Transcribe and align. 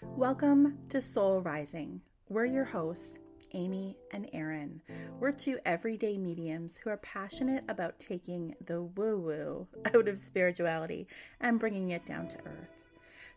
Welcome 0.00 0.78
to 0.90 1.02
Soul 1.02 1.40
Rising. 1.40 2.00
We're 2.28 2.44
your 2.44 2.64
hosts, 2.64 3.18
Amy 3.52 3.96
and 4.12 4.30
Erin. 4.32 4.80
We're 5.18 5.32
two 5.32 5.58
everyday 5.64 6.16
mediums 6.16 6.76
who 6.76 6.90
are 6.90 6.98
passionate 6.98 7.64
about 7.68 7.98
taking 7.98 8.54
the 8.64 8.82
woo 8.82 9.18
woo 9.18 9.66
out 9.92 10.06
of 10.06 10.20
spirituality 10.20 11.08
and 11.40 11.58
bringing 11.58 11.90
it 11.90 12.06
down 12.06 12.28
to 12.28 12.38
earth. 12.46 12.84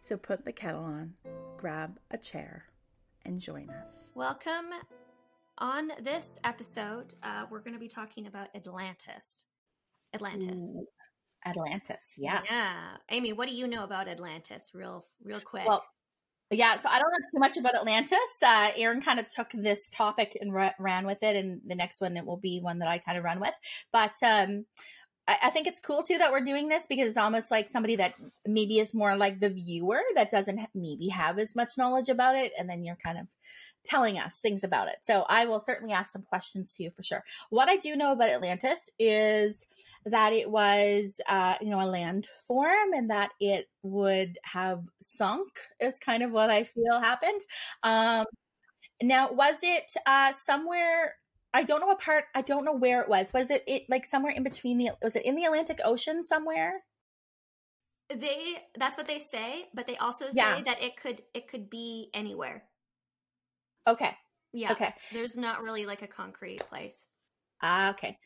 So 0.01 0.17
put 0.17 0.45
the 0.45 0.51
kettle 0.51 0.83
on, 0.83 1.13
grab 1.57 1.97
a 2.11 2.17
chair, 2.17 2.65
and 3.25 3.39
join 3.39 3.71
us. 3.71 4.11
Welcome. 4.13 4.69
On 5.57 5.91
this 6.03 6.39
episode, 6.43 7.15
uh, 7.23 7.45
we're 7.49 7.61
going 7.61 7.73
to 7.73 7.79
be 7.79 7.87
talking 7.87 8.27
about 8.27 8.49
Atlantis. 8.55 9.45
Atlantis. 10.13 10.59
Ooh, 10.61 10.85
Atlantis, 11.43 12.13
yeah. 12.19 12.41
Yeah. 12.47 12.97
Amy, 13.09 13.33
what 13.33 13.47
do 13.47 13.55
you 13.55 13.67
know 13.67 13.83
about 13.83 14.07
Atlantis? 14.07 14.69
Real, 14.75 15.07
real 15.23 15.39
quick. 15.39 15.67
Well, 15.67 15.83
yeah, 16.51 16.75
so 16.75 16.89
I 16.89 16.99
don't 16.99 17.11
know 17.11 17.27
too 17.31 17.39
much 17.39 17.57
about 17.57 17.75
Atlantis. 17.75 18.41
Uh, 18.45 18.71
Erin 18.75 19.01
kind 19.01 19.19
of 19.19 19.27
took 19.27 19.49
this 19.53 19.89
topic 19.89 20.37
and 20.39 20.53
ra- 20.53 20.73
ran 20.79 21.05
with 21.05 21.23
it, 21.23 21.35
and 21.35 21.61
the 21.65 21.75
next 21.75 22.01
one 22.01 22.17
it 22.17 22.25
will 22.25 22.37
be 22.37 22.59
one 22.59 22.79
that 22.79 22.89
I 22.89 22.97
kind 22.97 23.17
of 23.17 23.23
run 23.23 23.39
with. 23.39 23.57
But 23.91 24.21
um, 24.23 24.65
I, 25.27 25.37
I 25.43 25.49
think 25.49 25.67
it's 25.67 25.79
cool 25.79 26.03
too 26.03 26.17
that 26.17 26.31
we're 26.31 26.41
doing 26.41 26.67
this 26.67 26.87
because 26.87 27.07
it's 27.07 27.17
almost 27.17 27.51
like 27.51 27.69
somebody 27.69 27.95
that 27.95 28.15
maybe 28.45 28.79
is 28.79 28.93
more 28.93 29.15
like 29.15 29.39
the 29.39 29.49
viewer 29.49 30.01
that 30.15 30.31
doesn't 30.31 30.59
maybe 30.75 31.07
have 31.07 31.39
as 31.39 31.55
much 31.55 31.77
knowledge 31.77 32.09
about 32.09 32.35
it, 32.35 32.51
and 32.59 32.69
then 32.69 32.83
you're 32.83 32.97
kind 33.03 33.17
of 33.17 33.27
telling 33.83 34.19
us 34.19 34.39
things 34.39 34.63
about 34.63 34.87
it. 34.89 34.97
So 35.01 35.25
I 35.29 35.45
will 35.45 35.59
certainly 35.59 35.93
ask 35.93 36.11
some 36.11 36.23
questions 36.23 36.73
to 36.73 36.83
you 36.83 36.91
for 36.91 37.03
sure. 37.03 37.23
What 37.49 37.69
I 37.69 37.77
do 37.77 37.95
know 37.95 38.11
about 38.11 38.29
Atlantis 38.29 38.89
is 38.99 39.67
that 40.05 40.33
it 40.33 40.49
was, 40.49 41.21
uh, 41.27 41.55
you 41.61 41.69
know, 41.69 41.79
a 41.79 41.85
landform 41.85 42.89
and 42.93 43.09
that 43.09 43.31
it 43.39 43.69
would 43.83 44.37
have 44.43 44.83
sunk 45.01 45.49
is 45.79 45.99
kind 45.99 46.23
of 46.23 46.31
what 46.31 46.49
I 46.49 46.63
feel 46.63 46.99
happened. 46.99 47.41
Um, 47.83 48.25
now, 49.01 49.31
was 49.31 49.59
it 49.63 49.91
uh, 50.05 50.33
somewhere? 50.33 51.15
I 51.53 51.63
don't 51.63 51.81
know 51.81 51.87
what 51.87 52.01
part. 52.01 52.25
I 52.35 52.41
don't 52.41 52.65
know 52.65 52.73
where 52.75 53.01
it 53.01 53.09
was. 53.09 53.33
Was 53.33 53.51
it, 53.51 53.63
it 53.67 53.83
like 53.89 54.05
somewhere 54.05 54.33
in 54.33 54.43
between 54.43 54.77
the? 54.77 54.91
Was 55.01 55.15
it 55.15 55.25
in 55.25 55.35
the 55.35 55.45
Atlantic 55.45 55.79
Ocean 55.83 56.23
somewhere? 56.23 56.83
they 58.09 58.57
that's 58.77 58.97
what 58.97 59.07
they 59.07 59.19
say, 59.19 59.69
but 59.73 59.87
they 59.87 59.97
also 59.97 60.27
say 60.27 60.33
Yeah. 60.35 60.61
that 60.65 60.81
it 60.81 60.97
could 60.97 61.23
it 61.33 61.47
could 61.47 61.69
be 61.69 62.09
anywhere. 62.13 62.65
Okay. 63.87 64.15
Yeah. 64.53 64.73
Okay. 64.73 64.93
There's 65.11 65.37
not 65.37 65.61
really 65.61 65.85
like 65.85 66.01
a 66.01 66.07
concrete 66.07 66.59
place. 66.67 67.05
Ah, 67.61 67.91
okay. 67.91 68.17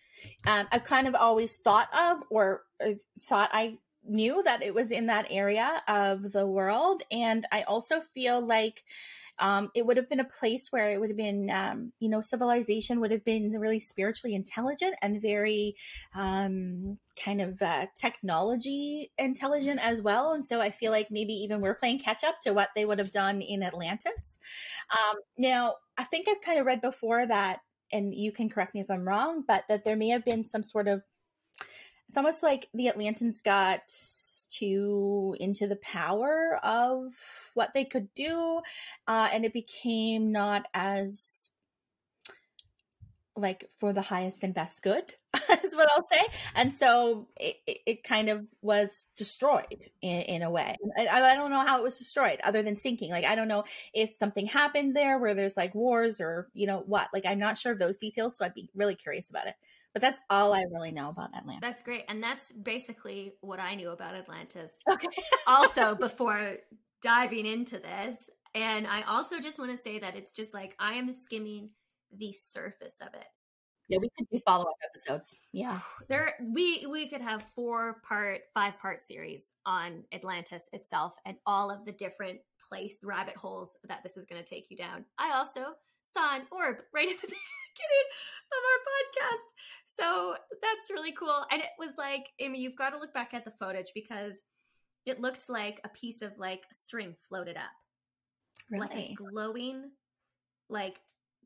Um, 0.47 0.67
I've 0.71 0.83
kind 0.83 1.07
of 1.07 1.15
always 1.15 1.57
thought 1.57 1.89
of 1.93 2.23
or 2.29 2.63
uh, 2.83 2.91
thought 3.19 3.49
I 3.53 3.77
knew 4.07 4.43
that 4.43 4.61
it 4.63 4.73
was 4.73 4.91
in 4.91 5.07
that 5.07 5.27
area 5.29 5.81
of 5.87 6.31
the 6.31 6.45
world. 6.45 7.03
And 7.11 7.45
I 7.51 7.63
also 7.63 7.99
feel 7.99 8.45
like 8.45 8.83
um, 9.39 9.69
it 9.75 9.85
would 9.85 9.97
have 9.97 10.09
been 10.09 10.19
a 10.19 10.25
place 10.25 10.67
where 10.71 10.91
it 10.91 10.99
would 10.99 11.09
have 11.09 11.17
been, 11.17 11.49
um, 11.49 11.91
you 11.99 12.07
know, 12.07 12.21
civilization 12.21 13.01
would 13.01 13.11
have 13.11 13.25
been 13.25 13.51
really 13.51 13.79
spiritually 13.79 14.33
intelligent 14.33 14.95
and 15.01 15.21
very 15.21 15.75
um, 16.15 16.97
kind 17.21 17.41
of 17.41 17.61
uh, 17.61 17.87
technology 17.95 19.11
intelligent 19.17 19.81
as 19.83 20.01
well. 20.01 20.31
And 20.31 20.45
so 20.45 20.61
I 20.61 20.69
feel 20.69 20.91
like 20.91 21.11
maybe 21.11 21.33
even 21.33 21.59
we're 21.59 21.75
playing 21.75 21.99
catch 21.99 22.23
up 22.23 22.35
to 22.43 22.53
what 22.53 22.69
they 22.75 22.85
would 22.85 22.99
have 22.99 23.11
done 23.11 23.41
in 23.41 23.63
Atlantis. 23.63 24.39
Um, 24.91 25.17
now, 25.37 25.75
I 25.97 26.03
think 26.03 26.27
I've 26.29 26.41
kind 26.41 26.59
of 26.59 26.65
read 26.65 26.81
before 26.81 27.25
that 27.27 27.59
and 27.91 28.13
you 28.13 28.31
can 28.31 28.49
correct 28.49 28.73
me 28.73 28.81
if 28.81 28.89
I'm 28.89 29.07
wrong, 29.07 29.43
but 29.47 29.65
that 29.67 29.83
there 29.83 29.95
may 29.95 30.09
have 30.09 30.25
been 30.25 30.43
some 30.43 30.63
sort 30.63 30.87
of 30.87 31.03
it's 32.07 32.17
almost 32.17 32.43
like 32.43 32.69
the 32.73 32.87
Atlantans 32.87 33.43
got 33.43 33.81
too 34.49 35.35
into 35.39 35.67
the 35.67 35.75
power 35.77 36.59
of 36.63 37.13
what 37.55 37.73
they 37.73 37.83
could 37.83 38.13
do, 38.13 38.61
uh, 39.07 39.29
and 39.33 39.43
it 39.43 39.53
became 39.53 40.31
not 40.31 40.65
as 40.73 41.51
like 43.35 43.69
for 43.75 43.91
the 43.91 44.03
highest 44.03 44.43
and 44.43 44.53
best 44.53 44.81
good 44.81 45.13
is 45.63 45.75
what 45.75 45.89
I'll 45.95 46.05
say. 46.05 46.21
And 46.55 46.73
so 46.73 47.27
it, 47.39 47.55
it, 47.65 48.03
kind 48.03 48.29
of 48.29 48.45
was 48.61 49.05
destroyed 49.17 49.89
in, 50.01 50.21
in 50.21 50.41
a 50.43 50.51
way. 50.51 50.75
I, 50.97 51.07
I 51.07 51.35
don't 51.35 51.51
know 51.51 51.65
how 51.65 51.79
it 51.79 51.83
was 51.83 51.97
destroyed 51.97 52.39
other 52.43 52.61
than 52.61 52.75
sinking. 52.75 53.11
Like, 53.11 53.25
I 53.25 53.35
don't 53.35 53.47
know 53.47 53.63
if 53.93 54.15
something 54.15 54.45
happened 54.45 54.95
there 54.95 55.17
where 55.17 55.33
there's 55.33 55.57
like 55.57 55.73
wars 55.73 56.21
or, 56.21 56.49
you 56.53 56.67
know, 56.67 56.83
what. 56.85 57.09
Like, 57.13 57.25
I'm 57.25 57.39
not 57.39 57.57
sure 57.57 57.71
of 57.71 57.79
those 57.79 57.97
details. 57.97 58.37
So 58.37 58.45
I'd 58.45 58.53
be 58.53 58.69
really 58.75 58.95
curious 58.95 59.29
about 59.29 59.47
it. 59.47 59.55
But 59.93 60.01
that's 60.01 60.19
all 60.29 60.53
I 60.53 60.65
really 60.71 60.91
know 60.91 61.09
about 61.09 61.35
Atlantis. 61.35 61.61
That's 61.61 61.85
great. 61.85 62.03
And 62.09 62.21
that's 62.21 62.51
basically 62.51 63.33
what 63.41 63.59
I 63.59 63.75
knew 63.75 63.91
about 63.91 64.15
Atlantis. 64.15 64.73
Okay. 64.91 65.07
also 65.47 65.95
before 65.95 66.57
diving 67.01 67.45
into 67.45 67.79
this. 67.79 68.29
And 68.53 68.87
I 68.87 69.03
also 69.03 69.39
just 69.39 69.59
want 69.59 69.71
to 69.71 69.77
say 69.77 69.99
that 69.99 70.15
it's 70.15 70.31
just 70.31 70.53
like 70.53 70.75
I 70.79 70.93
am 70.93 71.13
skimming 71.13 71.69
the 72.15 72.31
surface 72.31 72.97
of 73.01 73.13
it. 73.13 73.25
Yeah, 73.87 73.99
we 73.99 74.09
could 74.17 74.27
do 74.31 74.39
follow 74.45 74.63
up 74.65 74.75
episodes. 74.83 75.35
Yeah. 75.51 75.79
There 76.07 76.33
we 76.41 76.85
we 76.87 77.07
could 77.07 77.21
have 77.21 77.43
four 77.55 78.01
part, 78.07 78.41
five 78.53 78.77
part 78.79 79.01
series 79.01 79.53
on 79.65 80.03
Atlantis 80.13 80.67
itself 80.73 81.13
and 81.25 81.37
all 81.45 81.69
of 81.69 81.85
the 81.85 81.91
different 81.91 82.39
place 82.67 82.97
rabbit 83.03 83.35
holes 83.35 83.77
that 83.87 84.01
this 84.03 84.17
is 84.17 84.25
going 84.25 84.43
to 84.43 84.49
take 84.49 84.67
you 84.71 84.77
down. 84.77 85.05
I 85.19 85.35
also 85.35 85.75
saw 86.03 86.35
an 86.35 86.43
orb 86.51 86.77
right 86.93 87.07
at 87.13 87.21
the 87.21 87.27
beginning 87.27 88.07
of 88.51 88.61
our 88.71 88.81
podcast. 88.89 89.45
So 89.85 90.35
that's 90.61 90.89
really 90.91 91.11
cool. 91.11 91.45
And 91.51 91.61
it 91.61 91.69
was 91.77 91.97
like, 91.97 92.25
Amy, 92.39 92.59
you've 92.59 92.75
got 92.75 92.89
to 92.91 92.97
look 92.97 93.13
back 93.13 93.33
at 93.33 93.45
the 93.45 93.51
footage 93.51 93.91
because 93.93 94.41
it 95.05 95.21
looked 95.21 95.49
like 95.49 95.79
a 95.83 95.89
piece 95.89 96.21
of 96.23 96.31
like 96.39 96.63
string 96.71 97.15
floated 97.29 97.55
up. 97.57 97.63
Like 98.71 98.91
a 98.91 98.95
Really? 98.95 99.15
glowing 99.15 99.91
like 100.69 100.99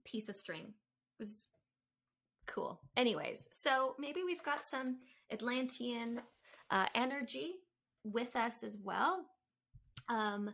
piece 0.06 0.30
of 0.30 0.36
string. 0.36 0.64
It 0.64 1.20
was 1.20 1.46
cool. 2.54 2.82
Anyways, 2.98 3.48
so 3.52 3.96
maybe 4.00 4.22
we've 4.26 4.44
got 4.44 4.66
some 4.66 4.98
Atlantean 5.32 6.22
uh, 6.72 6.86
energy 6.96 7.56
with 8.04 8.36
us 8.36 8.64
as 8.64 8.78
well. 8.84 9.26
Um, 10.10 10.52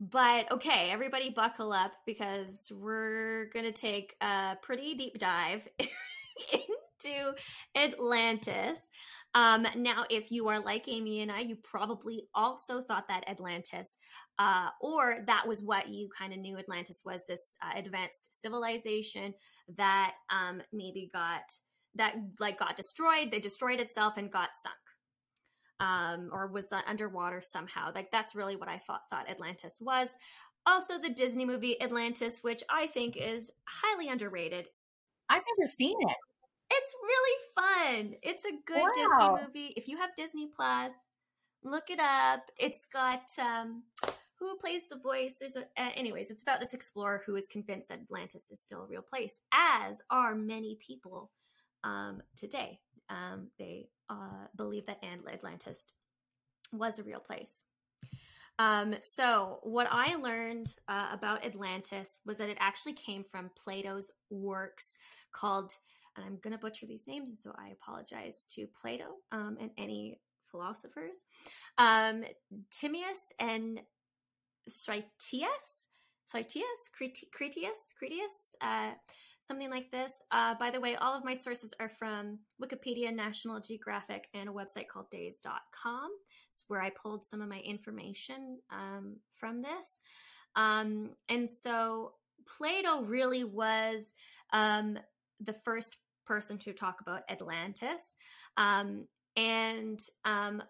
but 0.00 0.50
okay, 0.52 0.90
everybody 0.90 1.30
buckle 1.30 1.72
up 1.72 1.92
because 2.04 2.70
we're 2.70 3.46
going 3.52 3.64
to 3.64 3.72
take 3.72 4.14
a 4.20 4.56
pretty 4.62 4.94
deep 4.94 5.18
dive 5.18 5.66
into 5.78 7.32
Atlantis. 7.74 8.78
Um, 9.34 9.66
now, 9.76 10.04
if 10.10 10.30
you 10.30 10.48
are 10.48 10.60
like 10.60 10.88
Amy 10.88 11.20
and 11.20 11.32
I, 11.32 11.40
you 11.40 11.56
probably 11.62 12.24
also 12.34 12.82
thought 12.82 13.08
that 13.08 13.28
Atlantis, 13.28 13.96
uh, 14.38 14.68
or 14.80 15.18
that 15.26 15.46
was 15.48 15.62
what 15.62 15.88
you 15.88 16.08
kind 16.16 16.32
of 16.32 16.38
knew 16.38 16.58
Atlantis 16.58 17.02
was 17.04 17.24
this 17.26 17.56
uh, 17.62 17.78
advanced 17.78 18.40
civilization 18.40 19.34
that 19.76 20.12
um, 20.30 20.60
maybe 20.72 21.08
got 21.12 21.42
that 21.94 22.14
like 22.38 22.58
got 22.58 22.76
destroyed. 22.76 23.30
They 23.30 23.38
destroyed 23.40 23.80
itself 23.80 24.14
and 24.16 24.30
got 24.30 24.50
sunk, 24.60 24.76
um, 25.80 26.30
or 26.32 26.48
was 26.48 26.72
underwater 26.86 27.40
somehow. 27.40 27.90
Like 27.94 28.10
that's 28.10 28.34
really 28.34 28.56
what 28.56 28.68
I 28.68 28.78
thought 28.78 29.02
thought 29.10 29.28
Atlantis 29.30 29.78
was. 29.80 30.10
Also, 30.66 30.98
the 30.98 31.10
Disney 31.10 31.44
movie 31.44 31.80
Atlantis, 31.80 32.40
which 32.42 32.62
I 32.68 32.88
think 32.88 33.16
is 33.16 33.52
highly 33.66 34.08
underrated. 34.08 34.66
I've 35.28 35.42
never 35.56 35.68
seen 35.68 35.96
it. 36.00 36.16
It's 36.70 36.94
really 37.02 37.38
fun. 37.54 38.14
It's 38.22 38.44
a 38.44 38.50
good 38.66 38.82
Wow. 38.82 38.90
Disney 38.94 39.46
movie. 39.46 39.72
If 39.76 39.88
you 39.88 39.98
have 39.98 40.10
Disney 40.16 40.48
Plus, 40.54 40.92
look 41.62 41.90
it 41.90 42.00
up. 42.00 42.50
It's 42.58 42.86
got 42.92 43.22
um 43.38 43.84
who 44.38 44.56
plays 44.56 44.88
the 44.88 44.98
voice? 44.98 45.36
There's 45.40 45.56
a 45.56 45.62
uh, 45.80 45.90
anyways, 45.96 46.30
it's 46.30 46.42
about 46.42 46.60
this 46.60 46.74
explorer 46.74 47.22
who 47.26 47.36
is 47.36 47.48
convinced 47.48 47.88
that 47.88 48.00
Atlantis 48.00 48.50
is 48.50 48.60
still 48.60 48.82
a 48.82 48.86
real 48.86 49.02
place, 49.02 49.40
as 49.52 50.02
are 50.10 50.34
many 50.34 50.78
people 50.86 51.30
um 51.84 52.22
today. 52.36 52.80
Um 53.10 53.48
they 53.58 53.88
uh 54.08 54.46
believe 54.56 54.86
that 54.86 55.04
Atlantis 55.04 55.86
was 56.72 56.98
a 56.98 57.04
real 57.04 57.20
place. 57.20 57.62
Um, 58.58 58.94
so 59.02 59.58
what 59.64 59.86
I 59.90 60.14
learned 60.14 60.72
uh, 60.88 61.08
about 61.12 61.44
Atlantis 61.44 62.20
was 62.24 62.38
that 62.38 62.48
it 62.48 62.56
actually 62.58 62.94
came 62.94 63.22
from 63.22 63.50
Plato's 63.54 64.10
works 64.30 64.96
called 65.32 65.76
and 66.16 66.24
I'm 66.24 66.38
going 66.42 66.52
to 66.52 66.58
butcher 66.58 66.86
these 66.86 67.06
names, 67.06 67.30
so 67.40 67.52
I 67.58 67.68
apologize 67.68 68.46
to 68.52 68.66
Plato 68.80 69.16
um, 69.32 69.58
and 69.60 69.70
any 69.76 70.18
philosophers. 70.50 71.24
Um, 71.78 72.24
Timaeus 72.70 73.32
and 73.38 73.80
Critias, 74.68 75.86
Critias, 76.30 76.90
Criti- 76.98 77.30
Critias, 77.32 77.94
Critias, 77.98 78.56
uh, 78.60 78.92
something 79.40 79.70
like 79.70 79.90
this. 79.90 80.22
Uh, 80.32 80.54
by 80.58 80.70
the 80.70 80.80
way, 80.80 80.96
all 80.96 81.16
of 81.16 81.24
my 81.24 81.34
sources 81.34 81.72
are 81.78 81.88
from 81.88 82.38
Wikipedia, 82.62 83.14
National 83.14 83.60
Geographic, 83.60 84.28
and 84.34 84.48
a 84.48 84.52
website 84.52 84.88
called 84.92 85.06
dazed.com. 85.10 86.10
It's 86.50 86.64
where 86.68 86.82
I 86.82 86.90
pulled 86.90 87.24
some 87.24 87.40
of 87.40 87.48
my 87.48 87.60
information 87.60 88.58
um, 88.72 89.16
from 89.36 89.62
this. 89.62 90.00
Um, 90.56 91.10
and 91.28 91.48
so 91.48 92.14
Plato 92.46 93.02
really 93.02 93.44
was 93.44 94.14
um, 94.52 94.98
the 95.40 95.52
first 95.52 95.96
person 96.26 96.58
to 96.58 96.72
talk 96.72 97.00
about 97.00 97.22
Atlantis 97.30 98.16
um, 98.56 99.06
and 99.36 100.00
um, 100.24 100.62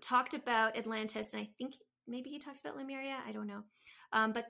talked 0.00 0.34
about 0.34 0.76
Atlantis. 0.76 1.32
And 1.32 1.42
I 1.42 1.48
think 1.58 1.74
maybe 2.08 2.30
he 2.30 2.38
talks 2.38 2.60
about 2.60 2.76
Lemuria. 2.76 3.18
I 3.26 3.32
don't 3.32 3.46
know. 3.46 3.62
Um, 4.12 4.32
but 4.32 4.46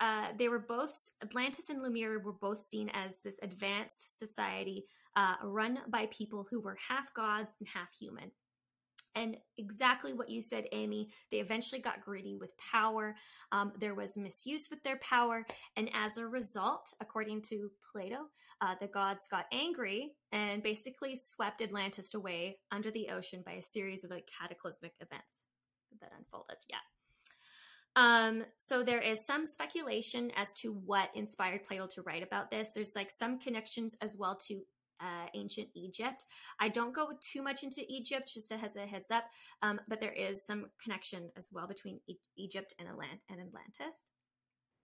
uh, 0.00 0.28
they 0.38 0.48
were 0.48 0.58
both 0.58 1.10
Atlantis 1.22 1.70
and 1.70 1.82
Lemuria 1.82 2.18
were 2.18 2.32
both 2.32 2.62
seen 2.62 2.90
as 2.92 3.18
this 3.22 3.38
advanced 3.42 4.18
society 4.18 4.84
uh, 5.14 5.34
run 5.44 5.78
by 5.88 6.06
people 6.06 6.46
who 6.50 6.60
were 6.60 6.76
half 6.88 7.12
gods 7.14 7.54
and 7.60 7.68
half 7.68 7.88
human. 7.98 8.30
And 9.14 9.36
exactly 9.58 10.14
what 10.14 10.30
you 10.30 10.40
said, 10.40 10.64
Amy, 10.72 11.10
they 11.30 11.36
eventually 11.38 11.80
got 11.80 12.00
greedy 12.00 12.36
with 12.40 12.56
power. 12.56 13.14
Um, 13.52 13.72
there 13.78 13.94
was 13.94 14.16
misuse 14.16 14.68
with 14.70 14.82
their 14.82 14.98
power. 14.98 15.44
And 15.76 15.90
as 15.94 16.16
a 16.16 16.26
result, 16.26 16.94
according 17.00 17.42
to 17.42 17.70
Plato, 17.92 18.28
uh, 18.62 18.74
the 18.80 18.86
gods 18.86 19.28
got 19.30 19.44
angry 19.52 20.14
and 20.32 20.62
basically 20.62 21.14
swept 21.14 21.60
Atlantis 21.60 22.14
away 22.14 22.58
under 22.70 22.90
the 22.90 23.10
ocean 23.10 23.42
by 23.44 23.52
a 23.52 23.62
series 23.62 24.02
of 24.02 24.10
like 24.10 24.28
cataclysmic 24.40 24.94
events 25.00 25.44
that 26.00 26.12
unfolded. 26.18 26.56
Yeah. 26.68 26.76
Um, 27.94 28.44
so 28.58 28.82
there 28.82 29.00
is 29.00 29.26
some 29.26 29.44
speculation 29.44 30.30
as 30.36 30.54
to 30.54 30.72
what 30.72 31.10
inspired 31.14 31.64
Plato 31.64 31.86
to 31.94 32.02
write 32.02 32.22
about 32.22 32.50
this. 32.50 32.70
There's 32.74 32.96
like 32.96 33.10
some 33.10 33.38
connections 33.38 33.96
as 34.00 34.16
well 34.18 34.38
to 34.48 34.62
uh, 35.00 35.26
ancient 35.34 35.68
Egypt. 35.74 36.24
I 36.60 36.68
don't 36.68 36.94
go 36.94 37.08
too 37.20 37.42
much 37.42 37.62
into 37.64 37.82
Egypt, 37.88 38.30
just 38.32 38.52
as 38.52 38.76
a 38.76 38.86
heads 38.86 39.10
up, 39.10 39.24
um, 39.60 39.80
but 39.88 40.00
there 40.00 40.12
is 40.12 40.46
some 40.46 40.66
connection 40.82 41.30
as 41.36 41.48
well 41.52 41.66
between 41.66 42.00
e- 42.08 42.16
Egypt 42.38 42.72
and, 42.78 42.88
Atlant- 42.88 43.20
and 43.28 43.40
Atlantis. 43.40 44.06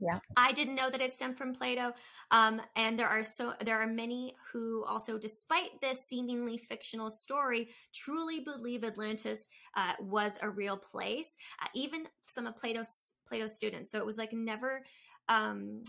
Yeah, 0.01 0.19
I 0.37 0.53
didn't 0.53 0.77
know 0.77 0.91
that 0.91 1.01
it 1.01 1.13
stemmed 1.13 1.37
from 1.37 1.55
Plato, 1.55 1.93
um, 2.31 2.63
and 2.77 2.97
there 2.99 3.09
are 3.09 3.25
so 3.25 3.55
there 3.65 3.81
are 3.81 3.87
many 3.87 4.37
who 4.53 4.85
also, 4.85 5.19
despite 5.19 5.81
this 5.81 6.07
seemingly 6.07 6.57
fictional 6.57 7.11
story, 7.11 7.71
truly 7.93 8.41
believe 8.41 8.85
Atlantis 8.85 9.49
uh, 9.77 9.95
was 10.01 10.39
a 10.41 10.49
real 10.49 10.77
place. 10.77 11.35
Uh, 11.61 11.69
even 11.75 12.05
some 12.27 12.47
of 12.47 12.57
Plato's 12.57 13.15
Plato's 13.27 13.57
students. 13.57 13.91
So 13.91 13.99
it 13.99 14.07
was 14.07 14.19
like 14.19 14.33
never 14.33 14.85
um, 15.29 15.83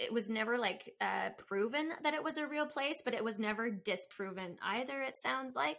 it 0.00 0.12
was 0.12 0.30
never 0.30 0.56
like 0.56 0.94
uh, 1.00 1.28
proven 1.46 1.90
that 2.02 2.14
it 2.14 2.24
was 2.24 2.38
a 2.38 2.46
real 2.46 2.66
place, 2.66 3.02
but 3.04 3.14
it 3.14 3.22
was 3.22 3.38
never 3.38 3.70
disproven 3.70 4.56
either. 4.62 5.02
It 5.02 5.18
sounds 5.18 5.54
like. 5.54 5.76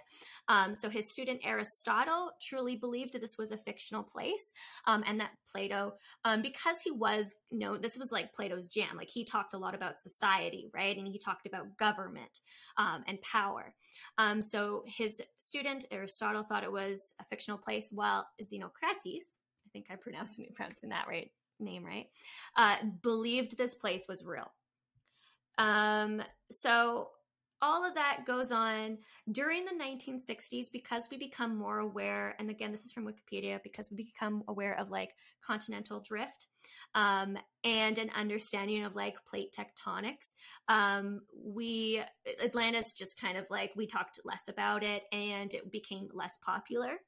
Um, 0.48 0.76
so 0.76 0.90
his 0.90 1.10
student 1.10 1.42
Aristotle 1.44 2.32
truly 2.40 2.76
believed 2.76 3.20
this 3.20 3.38
was 3.38 3.52
a 3.52 3.58
fictional 3.58 4.04
place, 4.04 4.54
um, 4.86 5.04
and 5.08 5.20
that 5.20 5.32
Plato, 5.52 5.94
um, 6.24 6.44
because 6.44 6.78
he 6.84 6.92
was 6.92 7.36
know 7.52 7.78
this 7.78 7.98
was 7.98 8.12
like 8.12 8.34
Plato's 8.34 8.68
jam. 8.68 8.96
Like 8.96 9.10
he 9.10 9.26
talked 9.26 9.56
a 9.56 9.58
lot 9.58 9.74
about 9.74 10.00
society, 10.00 10.70
right, 10.74 10.96
and 10.96 11.08
he 11.08 11.18
talked 11.18 11.48
about 11.48 11.78
government 11.78 12.40
um, 12.78 13.04
and 13.08 13.20
power. 13.22 13.74
Um, 14.20 14.42
so 14.42 14.84
his 14.86 15.20
student 15.40 15.86
Aristotle 15.92 16.44
thought 16.44 16.64
it 16.64 16.72
was 16.72 17.14
a 17.20 17.26
fictional 17.26 17.58
place, 17.58 17.90
while 17.92 18.28
Xenocrates, 18.42 19.26
I 19.66 19.70
think 19.74 19.88
I'm 19.90 19.98
pronouncing 19.98 20.46
pronouncing 20.56 20.90
that 20.90 21.08
right 21.08 21.32
name 21.62 21.86
right, 21.86 22.08
uh, 22.58 22.78
believed 23.02 23.58
this 23.58 23.74
place 23.74 24.06
was 24.08 24.26
real. 24.26 24.52
Um, 25.58 26.22
so 26.50 27.10
all 27.62 27.88
of 27.88 27.94
that 27.94 28.24
goes 28.26 28.52
on 28.52 28.98
during 29.32 29.66
the 29.66 29.72
1960s 29.72 30.66
because 30.72 31.08
we 31.12 31.18
become 31.18 31.56
more 31.56 31.78
aware 31.78 32.36
and 32.40 32.50
again 32.50 32.72
this 32.72 32.86
is 32.86 32.92
from 32.92 33.06
wikipedia 33.06 33.62
because 33.62 33.92
we 33.92 33.98
become 33.98 34.44
aware 34.48 34.76
of 34.80 34.90
like 34.90 35.12
continental 35.46 36.00
drift 36.00 36.48
um, 36.96 37.38
and 37.64 37.98
an 37.98 38.10
understanding 38.16 38.84
of 38.84 38.96
like 38.96 39.16
plate 39.26 39.56
tectonics. 39.56 40.34
Um, 40.68 41.22
we 41.36 42.02
atlantis 42.44 42.94
just 42.94 43.20
kind 43.20 43.38
of 43.38 43.50
like 43.50 43.72
we 43.76 43.86
talked 43.88 44.20
less 44.26 44.48
about 44.48 44.84
it 44.84 45.04
and 45.12 45.54
it 45.54 45.72
became 45.72 46.10
less 46.14 46.38
popular 46.44 47.00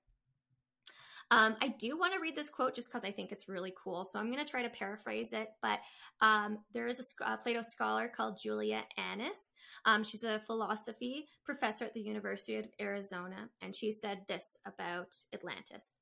um, 1.33 1.55
I 1.63 1.69
do 1.79 1.97
want 1.97 2.13
to 2.13 2.19
read 2.19 2.35
this 2.35 2.51
quote 2.51 2.75
just 2.75 2.89
because 2.89 3.03
I 3.03 3.09
think 3.09 3.31
it's 3.31 3.49
really 3.49 3.73
cool. 3.81 4.05
So 4.05 4.19
I'm 4.19 4.31
going 4.31 4.43
to 4.43 4.49
try 4.49 4.61
to 4.61 4.69
paraphrase 4.69 5.33
it. 5.33 5.49
But 5.63 5.79
um, 6.21 6.59
there 6.75 6.87
is 6.87 7.15
a, 7.21 7.33
a, 7.33 7.37
Plato 7.37 7.63
scholar 7.63 8.07
called 8.07 8.37
Julia 8.39 8.83
Annas. 8.97 9.53
Um, 9.85 10.03
she's 10.03 10.23
a 10.23 10.41
philosophy 10.45 11.25
professor 11.43 11.85
at 11.85 11.93
the 11.93 12.01
University 12.01 12.57
of 12.57 12.67
Arizona. 12.79 13.49
And 13.63 13.75
she 13.75 13.91
said 13.91 14.19
this 14.27 14.59
about 14.67 15.15
Atlantis. 15.33 15.95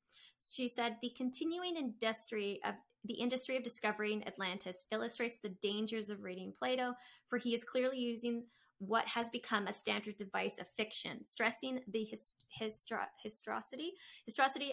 She 0.53 0.67
said, 0.67 0.97
the 1.01 1.13
continuing 1.15 1.77
industry 1.77 2.59
of 2.65 2.75
the 3.05 3.13
industry 3.13 3.55
of 3.55 3.63
discovering 3.63 4.27
Atlantis 4.27 4.85
illustrates 4.91 5.39
the 5.39 5.55
dangers 5.61 6.09
of 6.09 6.23
reading 6.23 6.53
Plato, 6.57 6.93
for 7.27 7.37
he 7.37 7.55
is 7.55 7.63
clearly 7.63 7.97
using 7.97 8.43
what 8.81 9.07
has 9.07 9.29
become 9.29 9.67
a 9.67 9.73
standard 9.73 10.17
device 10.17 10.57
of 10.57 10.65
fiction, 10.75 11.23
stressing 11.23 11.81
the 11.87 12.03
hist- 12.03 12.43
historicity 12.49 13.93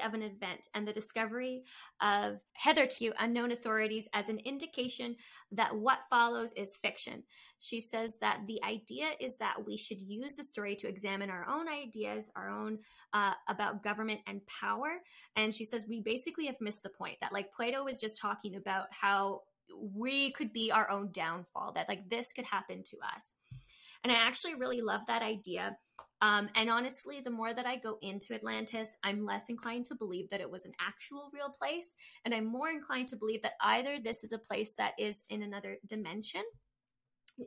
of 0.01 0.15
an 0.15 0.23
event 0.23 0.67
and 0.75 0.89
the 0.89 0.95
discovery 0.95 1.63
of 2.01 2.39
hitherto 2.57 3.13
unknown 3.21 3.53
authorities 3.53 4.09
as 4.15 4.31
an 4.31 4.39
indication 4.47 5.15
that 5.53 5.77
what 5.77 5.99
follows 6.09 6.55
is 6.55 6.75
fiction. 6.79 7.23
She 7.59 7.81
says 7.81 8.17
that 8.23 8.41
the 8.47 8.59
idea 8.65 9.09
is 9.21 9.37
that 9.37 9.67
we 9.67 9.77
should 9.77 10.01
use 10.01 10.37
the 10.37 10.45
story 10.45 10.75
to 10.77 10.89
examine 10.89 11.29
our 11.29 11.47
own 11.47 11.69
ideas, 11.69 12.31
our 12.35 12.49
own 12.49 12.79
uh, 13.13 13.35
about 13.47 13.83
government 13.83 14.21
and 14.27 14.41
power. 14.47 15.03
And 15.37 15.55
she 15.55 15.67
says 15.67 15.85
we 15.87 16.01
basically 16.01 16.47
have 16.47 16.63
missed 16.63 16.83
the 16.83 16.89
point 16.89 17.19
that 17.21 17.35
like 17.35 17.53
Plato 17.53 17.85
was 17.85 17.99
just 17.99 18.17
talking 18.17 18.57
about 18.57 18.87
how 18.91 19.43
we 19.95 20.33
could 20.33 20.51
be 20.51 20.73
our 20.73 20.91
own 20.91 21.11
downfall, 21.13 21.73
that 21.75 21.91
like 21.91 22.09
this 22.09 22.33
could 22.33 22.47
happen 22.47 22.83
to 22.85 22.97
us. 23.15 23.35
And 24.05 24.12
I 24.12 24.17
actually 24.17 24.55
really 24.55 24.81
love 24.81 25.03
that 25.06 25.23
idea. 25.23 25.77
Um, 26.21 26.49
and 26.56 26.69
honestly, 26.69 27.21
the 27.21 27.31
more 27.31 27.55
that 27.55 27.67
I 27.67 27.77
go 27.77 27.99
into 28.03 28.35
Atlantis, 28.35 28.97
I'm 29.05 29.25
less 29.25 29.49
inclined 29.49 29.87
to 29.87 29.95
believe 29.95 30.29
that 30.31 30.41
it 30.41 30.50
was 30.50 30.65
an 30.65 30.73
actual 30.81 31.31
real 31.33 31.50
place. 31.50 31.95
And 32.25 32.35
I'm 32.35 32.47
more 32.47 32.71
inclined 32.71 33.09
to 33.09 33.17
believe 33.17 33.43
that 33.43 33.53
either 33.62 33.99
this 34.03 34.25
is 34.25 34.33
a 34.33 34.39
place 34.39 34.75
that 34.79 34.95
is 34.99 35.23
in 35.31 35.43
another 35.43 35.79
dimension, 35.87 36.43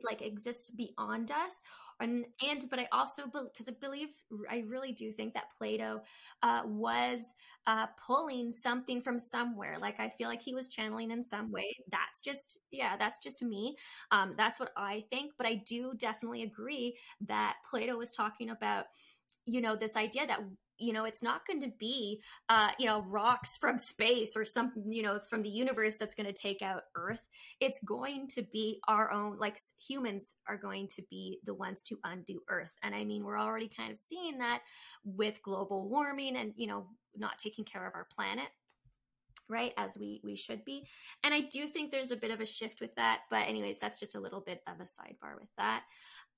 like 0.04 0.22
exists 0.22 0.70
beyond 0.70 1.30
us, 1.30 1.62
and 2.02 2.24
and 2.46 2.68
but 2.70 2.78
I 2.78 2.88
also 2.92 3.24
because 3.26 3.68
I 3.68 3.72
believe 3.80 4.08
I 4.50 4.64
really 4.68 4.92
do 4.92 5.10
think 5.12 5.34
that 5.34 5.44
Plato 5.56 6.02
uh, 6.42 6.62
was 6.66 7.32
uh, 7.66 7.86
pulling 8.06 8.52
something 8.52 9.00
from 9.00 9.18
somewhere. 9.18 9.78
Like 9.80 10.00
I 10.00 10.08
feel 10.10 10.28
like 10.28 10.42
he 10.42 10.54
was 10.54 10.68
channeling 10.68 11.10
in 11.10 11.22
some 11.22 11.50
way. 11.52 11.74
That's 11.90 12.20
just 12.20 12.58
yeah, 12.70 12.96
that's 12.98 13.18
just 13.18 13.42
me. 13.42 13.76
Um, 14.10 14.34
that's 14.36 14.60
what 14.60 14.72
I 14.76 15.04
think. 15.10 15.32
But 15.38 15.46
I 15.46 15.62
do 15.66 15.92
definitely 15.96 16.42
agree 16.42 16.96
that 17.28 17.56
Plato 17.70 17.96
was 17.96 18.12
talking 18.12 18.50
about 18.50 18.86
you 19.46 19.60
know 19.60 19.74
this 19.76 19.96
idea 19.96 20.26
that 20.26 20.40
you 20.82 20.92
know 20.92 21.04
it's 21.04 21.22
not 21.22 21.46
going 21.46 21.62
to 21.62 21.72
be 21.78 22.20
uh 22.48 22.70
you 22.78 22.86
know 22.86 23.02
rocks 23.02 23.56
from 23.56 23.78
space 23.78 24.36
or 24.36 24.44
something 24.44 24.90
you 24.90 25.02
know 25.02 25.18
from 25.28 25.42
the 25.42 25.48
universe 25.48 25.96
that's 25.96 26.14
going 26.14 26.26
to 26.26 26.32
take 26.32 26.62
out 26.62 26.82
earth. 26.96 27.26
It's 27.60 27.80
going 27.84 28.28
to 28.34 28.42
be 28.42 28.80
our 28.88 29.10
own 29.10 29.38
like 29.38 29.58
humans 29.88 30.34
are 30.48 30.56
going 30.56 30.88
to 30.96 31.02
be 31.10 31.38
the 31.44 31.54
ones 31.54 31.82
to 31.84 31.98
undo 32.04 32.42
earth. 32.48 32.72
And 32.82 32.94
i 32.94 33.04
mean 33.04 33.24
we're 33.24 33.38
already 33.38 33.70
kind 33.74 33.92
of 33.92 33.98
seeing 33.98 34.38
that 34.38 34.62
with 35.04 35.42
global 35.42 35.88
warming 35.88 36.36
and 36.36 36.52
you 36.56 36.66
know 36.66 36.86
not 37.16 37.38
taking 37.38 37.64
care 37.64 37.86
of 37.86 37.94
our 37.94 38.06
planet 38.16 38.48
right 39.48 39.72
as 39.76 39.96
we 39.98 40.20
we 40.24 40.36
should 40.36 40.64
be. 40.64 40.86
And 41.22 41.34
i 41.34 41.40
do 41.40 41.66
think 41.66 41.90
there's 41.90 42.10
a 42.10 42.16
bit 42.16 42.30
of 42.30 42.40
a 42.40 42.46
shift 42.46 42.80
with 42.80 42.94
that 42.96 43.20
but 43.30 43.48
anyways 43.48 43.78
that's 43.78 44.00
just 44.00 44.14
a 44.14 44.20
little 44.20 44.40
bit 44.40 44.62
of 44.66 44.80
a 44.80 44.84
sidebar 44.84 45.38
with 45.38 45.50
that. 45.58 45.82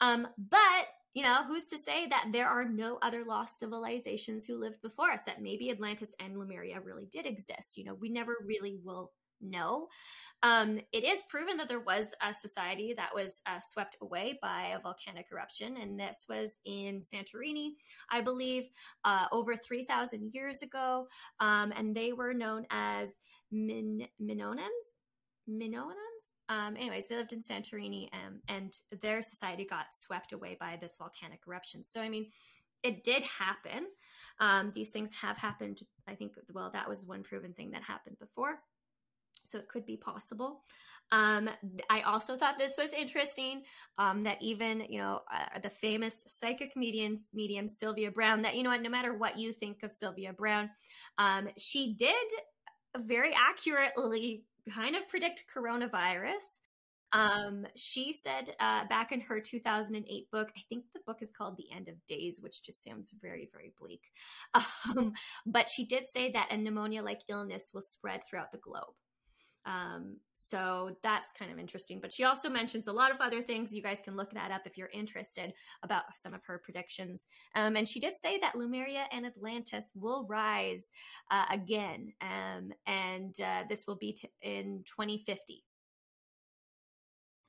Um 0.01 0.27
but 0.37 0.87
you 1.15 1.23
know, 1.23 1.45
who's 1.47 1.69
to 1.69 1.79
say 1.79 2.07
that 2.09 2.27
there 2.33 2.49
are 2.49 2.69
no 2.69 2.99
other 3.01 3.25
lost 3.25 3.59
civilizations 3.59 4.45
who 4.45 4.59
lived 4.59 4.83
before 4.83 5.11
us, 5.11 5.23
that 5.25 5.43
maybe 5.43 5.71
Atlantis 5.71 6.13
and 6.21 6.39
Lemuria 6.39 6.81
really 6.81 7.07
did 7.07 7.27
exist? 7.27 7.77
You 7.77 7.85
know, 7.85 7.95
we 7.95 8.11
never 8.11 8.37
really 8.45 8.79
will 8.85 9.13
know. 9.41 9.89
Um, 10.43 10.81
it 10.93 11.05
is 11.05 11.23
proven 11.29 11.57
that 11.57 11.69
there 11.69 11.81
was 11.81 12.15
a 12.23 12.35
society 12.35 12.95
that 12.97 13.15
was 13.15 13.41
uh, 13.47 13.61
swept 13.61 13.97
away 14.03 14.39
by 14.43 14.75
a 14.77 14.81
volcanic 14.81 15.27
eruption, 15.33 15.77
and 15.77 15.99
this 15.99 16.27
was 16.29 16.59
in 16.65 17.01
Santorini, 17.01 17.71
I 18.11 18.21
believe, 18.21 18.65
uh, 19.05 19.27
over 19.33 19.57
3,000 19.57 20.35
years 20.35 20.63
ago. 20.63 21.07
Um, 21.41 21.73
and 21.77 21.95
they 21.95 22.13
were 22.13 22.35
known 22.35 22.67
as 22.71 23.19
Min-. 23.51 24.09
Minoans? 24.21 24.95
Um, 26.49 26.77
anyways, 26.77 27.09
they 27.09 27.17
lived 27.17 27.33
in 27.33 27.43
Santorini 27.43 28.09
um, 28.13 28.41
and 28.49 28.77
their 29.01 29.23
society 29.23 29.65
got 29.65 29.87
swept 29.93 30.33
away 30.33 30.57
by 30.59 30.79
this 30.81 30.97
volcanic 30.97 31.41
eruption. 31.49 31.83
So, 31.83 32.01
I 32.01 32.09
mean, 32.09 32.27
it 32.83 33.03
did 33.03 33.23
happen. 33.23 33.87
Um, 34.41 34.73
these 34.75 34.91
things 34.91 35.13
have 35.15 35.39
happened. 35.39 35.81
I 36.07 36.15
think, 36.15 36.35
well, 36.53 36.71
that 36.73 36.89
was 36.89 37.07
one 37.07 37.23
proven 37.23 37.55
thing 37.55 37.71
that 37.71 37.83
happened 37.83 38.19
before. 38.19 38.59
So 39.45 39.59
it 39.59 39.69
could 39.69 39.87
be 39.87 39.97
possible. 39.97 40.63
Um, 41.13 41.51
I 41.91 42.01
also 42.03 42.37
thought 42.37 42.59
this 42.59 42.77
was 42.79 42.93
interesting 42.93 43.63
um, 43.99 44.23
that 44.23 44.39
even, 44.43 44.85
you 44.89 44.99
know, 44.99 45.21
uh, 45.33 45.59
the 45.63 45.71
famous 45.71 46.25
psychic 46.27 46.77
medium, 46.77 47.21
medium 47.33 47.69
Sylvia 47.69 48.11
Browne, 48.11 48.43
that, 48.43 48.55
you 48.55 48.63
know 48.63 48.71
what, 48.71 48.83
no 48.83 48.91
matter 48.91 49.15
what 49.15 49.39
you 49.39 49.53
think 49.53 49.83
of 49.83 49.93
Sylvia 49.93 50.33
Browne, 50.33 50.71
um, 51.19 51.49
she 51.59 51.95
did 51.95 52.15
very 52.97 53.33
accurately 53.35 54.45
kind 54.71 54.97
of 54.97 55.09
predict 55.09 55.45
coronavirus. 55.55 56.59
Um, 57.13 57.65
she 57.77 58.13
said 58.13 58.51
uh, 58.59 58.87
back 58.89 59.13
in 59.13 59.21
her 59.21 59.39
2008 59.39 60.31
book, 60.33 60.49
I 60.57 60.61
think 60.69 60.85
the 60.93 61.01
book 61.07 61.19
is 61.21 61.31
called 61.31 61.57
The 61.57 61.71
End 61.75 61.89
of 61.89 61.95
Days, 62.09 62.41
which 62.43 62.65
just 62.65 62.83
sounds 62.83 63.11
very, 63.23 63.49
very 63.53 63.73
bleak. 63.79 64.03
Um, 64.97 65.15
but 65.47 65.69
she 65.69 65.87
did 65.87 66.09
say 66.09 66.31
that 66.33 66.53
a 66.53 66.57
pneumonia 66.57 67.03
like 67.03 67.21
illness 67.29 67.71
will 67.73 67.81
spread 67.81 68.21
throughout 68.23 68.53
the 68.53 68.59
globe. 68.59 68.95
Um, 69.67 70.17
so 70.35 70.97
that's 71.03 71.33
kind 71.33 71.51
of 71.51 71.59
interesting. 71.59 71.99
But 72.01 72.13
she 72.13 72.25
also 72.25 72.49
mentions 72.51 72.87
a 72.87 72.93
lot 72.93 73.11
of 73.11 73.17
other 73.21 73.43
things. 73.43 73.73
You 73.73 73.83
guys 73.83 74.03
can 74.03 74.17
look 74.17 74.33
that 74.35 74.51
up 74.51 74.63
if 74.67 74.77
you're 74.77 74.91
interested 74.93 75.53
about 75.83 76.05
some 76.15 76.35
of 76.35 76.45
her 76.45 76.61
predictions. 76.63 77.27
Um, 77.55 77.77
and 77.77 77.89
she 77.89 78.01
did 78.01 78.15
say 78.15 78.39
that 78.41 78.57
Lemuria 78.57 79.05
and 79.13 79.25
Atlantis 79.25 79.91
will 79.95 80.27
rise 80.29 80.91
uh, 81.31 81.47
again, 81.51 82.13
um, 82.21 82.73
and 82.87 83.35
uh, 83.41 83.65
this 83.69 83.87
will 83.87 83.97
be 83.97 84.13
t- 84.13 84.31
in 84.43 84.85
2050. 84.85 85.65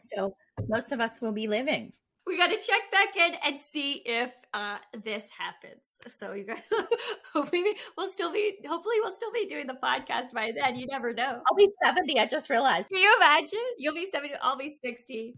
So 0.02 0.36
most 0.68 0.92
of 0.92 1.00
us 1.00 1.22
will 1.22 1.34
be 1.34 1.48
living 1.48 1.92
we 2.26 2.38
got 2.38 2.48
to 2.48 2.58
check 2.58 2.92
back 2.92 3.16
in 3.16 3.36
and 3.46 3.60
see 3.60 4.02
if 4.06 4.34
uh, 4.54 4.78
this 5.04 5.30
happens. 5.38 6.00
So 6.16 6.34
you 6.34 6.46
guys, 6.46 6.62
hopefully 7.34 7.64
we'll 7.98 8.12
still 8.12 8.32
be, 8.32 8.56
hopefully 8.68 8.96
we'll 9.02 9.14
still 9.14 9.32
be 9.32 9.46
doing 9.46 9.68
the 9.68 9.78
podcast 9.82 10.32
by 10.34 10.52
then. 10.56 10.76
You 10.76 10.88
never 10.88 11.14
know. 11.14 11.42
I'll 11.48 11.58
be 11.58 11.70
seventy. 11.84 12.20
I 12.20 12.26
just 12.26 12.50
realized. 12.50 12.90
Can 12.90 13.00
you 13.02 13.16
imagine? 13.18 13.60
You'll 13.78 13.94
be 13.94 14.08
seventy. 14.08 14.34
I'll 14.42 14.58
be 14.58 14.70
sixty. 14.70 15.36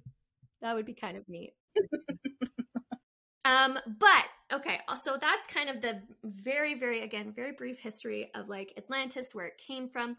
That 0.61 0.75
would 0.75 0.85
be 0.85 0.93
kind 0.93 1.17
of 1.17 1.27
neat. 1.27 1.53
um, 3.45 3.77
but 3.99 4.25
okay, 4.53 4.79
so 5.01 5.17
that's 5.19 5.45
kind 5.47 5.69
of 5.69 5.81
the 5.81 6.01
very, 6.23 6.75
very 6.75 7.03
again, 7.03 7.33
very 7.35 7.51
brief 7.51 7.79
history 7.79 8.31
of 8.33 8.47
like 8.47 8.73
Atlantis, 8.77 9.31
where 9.33 9.45
it 9.45 9.57
came 9.57 9.89
from. 9.89 10.15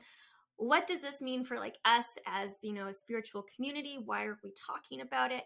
What 0.56 0.86
does 0.86 1.02
this 1.02 1.22
mean 1.22 1.44
for 1.44 1.56
like 1.56 1.76
us 1.84 2.06
as 2.26 2.52
you 2.62 2.74
know 2.74 2.88
a 2.88 2.92
spiritual 2.92 3.46
community? 3.54 3.98
Why 4.04 4.24
are 4.24 4.38
we 4.44 4.52
talking 4.66 5.00
about 5.00 5.32
it? 5.32 5.44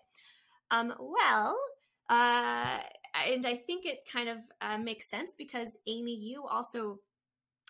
Um, 0.73 0.95
well, 0.99 1.57
uh, 2.09 2.79
and 3.29 3.47
I 3.47 3.57
think 3.57 3.85
it 3.87 3.99
kind 4.11 4.29
of 4.29 4.38
uh, 4.61 4.79
makes 4.79 5.09
sense 5.09 5.35
because 5.37 5.79
Amy, 5.87 6.14
you 6.14 6.45
also 6.47 6.99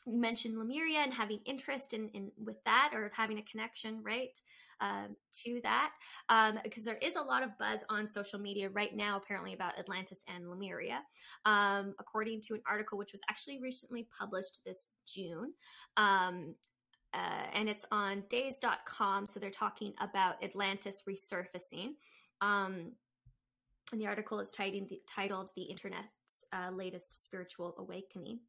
mentioned 0.07 0.59
Lemuria 0.59 1.01
and 1.01 1.13
having 1.13 1.41
interest 1.45 1.93
in, 1.93 2.09
in 2.11 2.31
with 2.43 2.57
that 2.65 2.91
or 2.93 3.13
having 3.15 3.39
a 3.39 3.43
connection, 3.43 4.03
right, 4.03 4.37
um, 4.81 5.17
to 5.45 5.61
that, 5.63 5.91
um, 6.29 6.59
because 6.65 6.85
there 6.85 6.97
is 6.97 7.17
a 7.17 7.23
lot 7.23 7.43
of 7.43 7.57
buzz 7.59 7.85
on 7.89 8.09
social 8.09 8.39
media 8.39 8.69
right 8.71 8.97
now, 8.97 9.17
apparently 9.17 9.53
about 9.53 9.79
Atlantis 9.79 10.25
and 10.35 10.49
Lemuria, 10.49 11.01
um, 11.45 11.95
according 12.01 12.41
to 12.43 12.55
an 12.55 12.63
article 12.69 12.99
which 12.99 13.13
was 13.13 13.21
actually 13.31 13.61
recently 13.61 14.09
published 14.19 14.61
this 14.65 14.89
June. 15.07 15.53
Um, 15.97 16.55
uh, 17.15 17.45
and 17.53 17.69
it's 17.69 17.85
on 17.93 18.25
dazed.com. 18.31 19.27
So 19.27 19.39
they're 19.39 19.51
talking 19.51 19.93
about 20.01 20.43
Atlantis 20.43 21.03
resurfacing. 21.09 21.91
Um, 22.43 22.93
and 23.93 24.01
the 24.01 24.07
article 24.07 24.41
is 24.41 24.51
titled 24.51 25.51
The 25.55 25.63
Internet's 25.63 26.45
uh, 26.53 26.71
Latest 26.73 27.25
Spiritual 27.25 27.75
Awakening. 27.79 28.41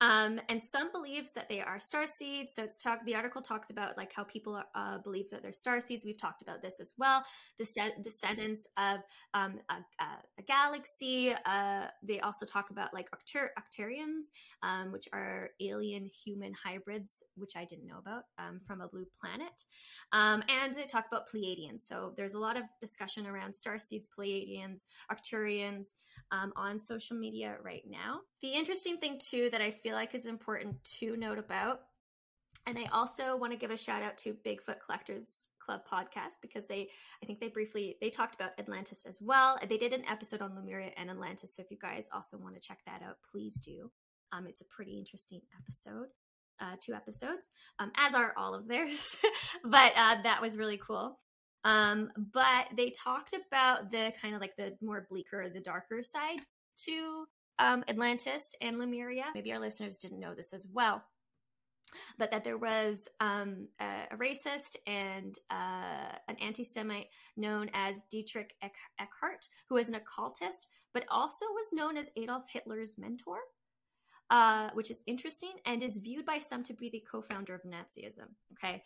Um, 0.00 0.40
and 0.48 0.62
some 0.62 0.90
believes 0.92 1.32
that 1.32 1.48
they 1.48 1.60
are 1.60 1.78
star 1.78 2.06
seeds. 2.06 2.54
So 2.54 2.62
it's 2.62 2.78
talk. 2.78 3.04
The 3.04 3.14
article 3.14 3.42
talks 3.42 3.70
about 3.70 3.96
like 3.96 4.12
how 4.14 4.24
people 4.24 4.62
uh, 4.74 4.98
believe 4.98 5.28
that 5.30 5.42
they're 5.42 5.52
star 5.52 5.80
seeds. 5.80 6.04
We've 6.04 6.20
talked 6.20 6.42
about 6.42 6.62
this 6.62 6.80
as 6.80 6.94
well. 6.96 7.22
descendants 7.56 8.66
of 8.78 9.00
um, 9.34 9.60
a, 9.68 9.74
a, 10.02 10.42
galaxy. 10.46 11.34
Uh, 11.44 11.86
they 12.02 12.18
also 12.20 12.46
talk 12.46 12.70
about 12.70 12.94
like 12.94 13.08
Octar- 13.10 13.50
Octarians, 13.58 14.30
um, 14.62 14.90
which 14.90 15.06
are 15.12 15.50
alien 15.60 16.06
human 16.24 16.54
hybrids, 16.54 17.22
which 17.36 17.52
I 17.56 17.64
didn't 17.64 17.86
know 17.86 17.98
about 17.98 18.24
um, 18.38 18.60
from 18.66 18.80
a 18.80 18.88
blue 18.88 19.06
planet. 19.20 19.64
Um, 20.12 20.42
and 20.48 20.74
they 20.74 20.86
talk 20.86 21.06
about 21.10 21.28
Pleiadians. 21.28 21.80
So 21.80 22.14
there's 22.16 22.34
a 22.34 22.40
lot 22.40 22.56
of 22.56 22.62
discussion 22.80 23.26
around 23.26 23.54
star 23.54 23.78
seeds, 23.78 24.08
Pleiadians, 24.08 24.86
Arcturians 25.12 25.92
um, 26.32 26.52
on 26.56 26.80
social 26.80 27.16
media 27.16 27.56
right 27.62 27.82
now. 27.86 28.20
The 28.42 28.54
interesting 28.54 28.96
thing 28.96 29.18
too 29.18 29.50
that 29.52 29.60
I 29.60 29.70
feel 29.70 29.94
like 29.94 30.14
is 30.14 30.26
important 30.26 30.82
to 30.98 31.16
note 31.16 31.38
about, 31.38 31.80
and 32.66 32.78
I 32.78 32.86
also 32.92 33.36
want 33.36 33.52
to 33.52 33.58
give 33.58 33.70
a 33.70 33.76
shout 33.76 34.02
out 34.02 34.16
to 34.18 34.34
Bigfoot 34.46 34.76
Collectors 34.84 35.46
Club 35.58 35.82
podcast 35.90 36.40
because 36.40 36.66
they, 36.66 36.88
I 37.22 37.26
think 37.26 37.38
they 37.38 37.48
briefly 37.48 37.96
they 38.00 38.08
talked 38.08 38.34
about 38.34 38.58
Atlantis 38.58 39.04
as 39.06 39.20
well. 39.20 39.58
They 39.68 39.76
did 39.76 39.92
an 39.92 40.04
episode 40.08 40.40
on 40.40 40.54
Lemuria 40.54 40.90
and 40.96 41.10
Atlantis, 41.10 41.54
so 41.54 41.62
if 41.62 41.70
you 41.70 41.76
guys 41.80 42.08
also 42.14 42.38
want 42.38 42.54
to 42.54 42.60
check 42.60 42.78
that 42.86 43.02
out, 43.02 43.16
please 43.30 43.60
do. 43.60 43.90
Um, 44.32 44.46
it's 44.46 44.62
a 44.62 44.66
pretty 44.66 44.98
interesting 44.98 45.42
episode. 45.60 46.06
Uh, 46.62 46.76
two 46.78 46.92
episodes, 46.92 47.50
um, 47.78 47.90
as 47.96 48.14
are 48.14 48.34
all 48.36 48.54
of 48.54 48.68
theirs. 48.68 49.16
but 49.64 49.92
uh, 49.96 50.16
that 50.22 50.42
was 50.42 50.58
really 50.58 50.76
cool. 50.78 51.18
Um, 51.64 52.10
but 52.32 52.68
they 52.76 52.90
talked 52.90 53.34
about 53.34 53.90
the 53.90 54.12
kind 54.20 54.34
of 54.34 54.40
like 54.40 54.56
the 54.56 54.76
more 54.82 55.06
bleaker, 55.08 55.48
the 55.48 55.60
darker 55.60 56.02
side 56.02 56.40
to 56.84 57.26
um, 57.60 57.84
Atlantis 57.88 58.50
and 58.60 58.78
Lemuria. 58.78 59.26
Maybe 59.34 59.52
our 59.52 59.60
listeners 59.60 59.98
didn't 59.98 60.20
know 60.20 60.34
this 60.34 60.52
as 60.52 60.66
well. 60.72 61.04
But 62.18 62.30
that 62.30 62.44
there 62.44 62.58
was 62.58 63.08
um, 63.20 63.68
a, 63.80 64.06
a, 64.12 64.16
racist 64.16 64.76
and 64.86 65.36
uh, 65.50 66.16
an 66.28 66.36
anti 66.40 66.62
Semite 66.62 67.08
known 67.36 67.68
as 67.74 68.02
Dietrich 68.10 68.54
Eckart, 68.62 69.48
who 69.68 69.74
was 69.74 69.88
an 69.88 69.96
occultist, 69.96 70.68
but 70.94 71.04
also 71.10 71.46
was 71.46 71.72
known 71.72 71.96
as 71.96 72.10
Adolf 72.16 72.44
Hitler's 72.48 72.96
mentor, 72.96 73.38
uh, 74.30 74.70
which 74.74 74.90
is 74.90 75.02
interesting 75.08 75.54
and 75.66 75.82
is 75.82 75.98
viewed 75.98 76.24
by 76.24 76.38
some 76.38 76.62
to 76.64 76.74
be 76.74 76.90
the 76.90 77.02
co 77.10 77.22
founder 77.22 77.54
of 77.54 77.62
Nazism. 77.62 78.28
Okay. 78.52 78.82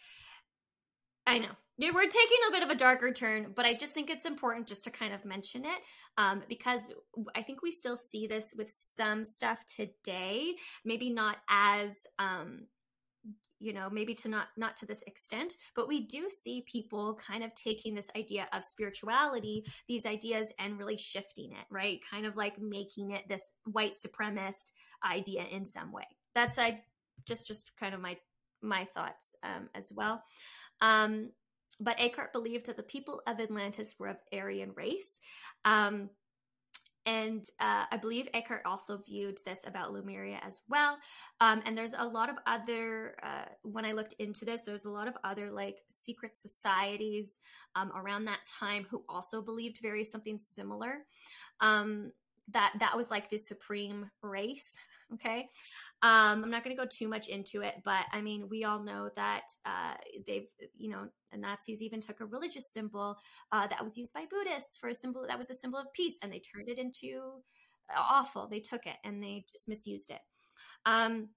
I 1.26 1.38
know. 1.38 1.52
Yeah, 1.76 1.90
we're 1.92 2.02
taking 2.02 2.38
a 2.48 2.52
bit 2.52 2.62
of 2.62 2.70
a 2.70 2.76
darker 2.76 3.12
turn, 3.12 3.52
but 3.54 3.64
I 3.64 3.74
just 3.74 3.94
think 3.94 4.08
it's 4.08 4.26
important 4.26 4.68
just 4.68 4.84
to 4.84 4.90
kind 4.90 5.12
of 5.12 5.24
mention 5.24 5.64
it 5.64 5.78
um, 6.16 6.42
because 6.48 6.92
I 7.34 7.42
think 7.42 7.62
we 7.62 7.72
still 7.72 7.96
see 7.96 8.28
this 8.28 8.54
with 8.56 8.70
some 8.70 9.24
stuff 9.24 9.58
today. 9.66 10.54
Maybe 10.84 11.10
not 11.10 11.38
as, 11.50 12.06
um, 12.20 12.66
you 13.58 13.72
know, 13.72 13.90
maybe 13.90 14.14
to 14.14 14.28
not 14.28 14.48
not 14.56 14.76
to 14.78 14.86
this 14.86 15.02
extent, 15.02 15.54
but 15.74 15.88
we 15.88 16.06
do 16.06 16.28
see 16.28 16.64
people 16.70 17.18
kind 17.26 17.42
of 17.42 17.52
taking 17.56 17.94
this 17.94 18.10
idea 18.16 18.46
of 18.52 18.64
spirituality, 18.64 19.64
these 19.88 20.06
ideas, 20.06 20.52
and 20.60 20.78
really 20.78 20.96
shifting 20.96 21.52
it, 21.52 21.66
right? 21.70 21.98
Kind 22.08 22.24
of 22.24 22.36
like 22.36 22.60
making 22.60 23.10
it 23.10 23.24
this 23.28 23.52
white 23.64 23.94
supremacist 23.94 24.70
idea 25.04 25.44
in 25.50 25.66
some 25.66 25.90
way. 25.90 26.06
That's 26.36 26.56
I 26.56 26.82
just 27.26 27.48
just 27.48 27.72
kind 27.80 27.94
of 27.94 28.00
my 28.00 28.16
my 28.62 28.84
thoughts 28.94 29.34
um, 29.42 29.68
as 29.74 29.92
well. 29.94 30.22
Um, 30.80 31.30
but 31.80 31.98
Eckart 31.98 32.32
believed 32.32 32.66
that 32.66 32.76
the 32.76 32.82
people 32.82 33.22
of 33.26 33.40
Atlantis 33.40 33.94
were 33.98 34.08
of 34.08 34.16
Aryan 34.32 34.72
race. 34.74 35.18
Um, 35.64 36.10
and 37.06 37.46
uh, 37.60 37.84
I 37.90 37.98
believe 37.98 38.28
Eckart 38.34 38.62
also 38.64 38.96
viewed 38.96 39.38
this 39.44 39.66
about 39.66 39.92
Lemuria 39.92 40.40
as 40.42 40.62
well. 40.68 40.96
Um, 41.40 41.62
and 41.66 41.76
there's 41.76 41.92
a 41.92 42.04
lot 42.04 42.30
of 42.30 42.36
other, 42.46 43.16
uh, 43.22 43.44
when 43.62 43.84
I 43.84 43.92
looked 43.92 44.14
into 44.14 44.46
this, 44.46 44.62
there's 44.62 44.86
a 44.86 44.90
lot 44.90 45.06
of 45.06 45.14
other 45.22 45.50
like 45.50 45.80
secret 45.90 46.38
societies 46.38 47.38
um, 47.76 47.92
around 47.94 48.24
that 48.24 48.46
time 48.46 48.86
who 48.88 49.04
also 49.06 49.42
believed 49.42 49.80
very 49.82 50.02
something 50.02 50.38
similar. 50.38 51.04
Um, 51.60 52.12
that 52.52 52.74
that 52.80 52.96
was 52.96 53.10
like 53.10 53.30
the 53.30 53.38
supreme 53.38 54.10
race. 54.22 54.76
Okay. 55.12 55.48
Um, 56.02 56.44
I'm 56.44 56.50
not 56.50 56.64
going 56.64 56.74
to 56.76 56.82
go 56.82 56.88
too 56.90 57.08
much 57.08 57.28
into 57.28 57.62
it, 57.62 57.74
but 57.84 58.04
I 58.12 58.20
mean, 58.20 58.48
we 58.48 58.64
all 58.64 58.82
know 58.82 59.10
that 59.16 59.42
uh, 59.64 59.94
they've, 60.26 60.46
you 60.76 60.90
know, 60.90 61.08
the 61.30 61.38
Nazis 61.38 61.82
even 61.82 62.00
took 62.00 62.20
a 62.20 62.26
religious 62.26 62.72
symbol 62.72 63.16
uh, 63.52 63.66
that 63.68 63.82
was 63.82 63.96
used 63.96 64.12
by 64.12 64.24
Buddhists 64.30 64.78
for 64.78 64.88
a 64.88 64.94
symbol 64.94 65.24
that 65.28 65.38
was 65.38 65.50
a 65.50 65.54
symbol 65.54 65.78
of 65.78 65.92
peace, 65.92 66.18
and 66.22 66.32
they 66.32 66.40
turned 66.40 66.68
it 66.68 66.78
into 66.78 67.20
uh, 67.94 68.00
awful. 68.00 68.48
They 68.48 68.60
took 68.60 68.86
it 68.86 68.96
and 69.04 69.22
they 69.22 69.44
just 69.52 69.68
misused 69.68 70.10
it. 70.10 70.20
Um, 70.86 71.28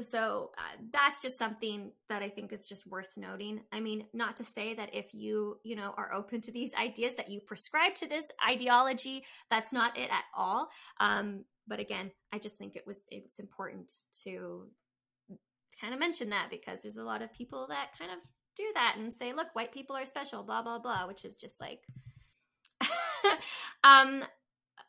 so 0.00 0.50
uh, 0.58 0.82
that's 0.92 1.22
just 1.22 1.38
something 1.38 1.92
that 2.08 2.20
i 2.20 2.28
think 2.28 2.52
is 2.52 2.66
just 2.66 2.86
worth 2.86 3.10
noting 3.16 3.60
i 3.72 3.78
mean 3.78 4.04
not 4.12 4.36
to 4.36 4.44
say 4.44 4.74
that 4.74 4.92
if 4.92 5.14
you 5.14 5.56
you 5.62 5.76
know 5.76 5.94
are 5.96 6.12
open 6.12 6.40
to 6.40 6.50
these 6.50 6.74
ideas 6.74 7.14
that 7.14 7.30
you 7.30 7.40
prescribe 7.40 7.94
to 7.94 8.08
this 8.08 8.30
ideology 8.48 9.22
that's 9.50 9.72
not 9.72 9.96
it 9.96 10.10
at 10.10 10.24
all 10.36 10.68
um, 10.98 11.44
but 11.66 11.80
again, 11.80 12.10
I 12.32 12.38
just 12.38 12.58
think 12.58 12.76
it 12.76 12.86
was 12.86 13.04
it's 13.10 13.38
important 13.38 13.92
to 14.24 14.68
kind 15.80 15.92
of 15.92 16.00
mention 16.00 16.30
that 16.30 16.48
because 16.50 16.82
there's 16.82 16.96
a 16.96 17.04
lot 17.04 17.22
of 17.22 17.32
people 17.32 17.66
that 17.68 17.90
kind 17.98 18.10
of 18.10 18.18
do 18.56 18.64
that 18.74 18.96
and 18.98 19.12
say, 19.12 19.32
look, 19.32 19.48
white 19.54 19.72
people 19.72 19.96
are 19.96 20.06
special, 20.06 20.42
blah 20.42 20.62
blah 20.62 20.78
blah, 20.78 21.06
which 21.06 21.24
is 21.24 21.36
just 21.36 21.60
like 21.60 21.80
um 23.84 24.24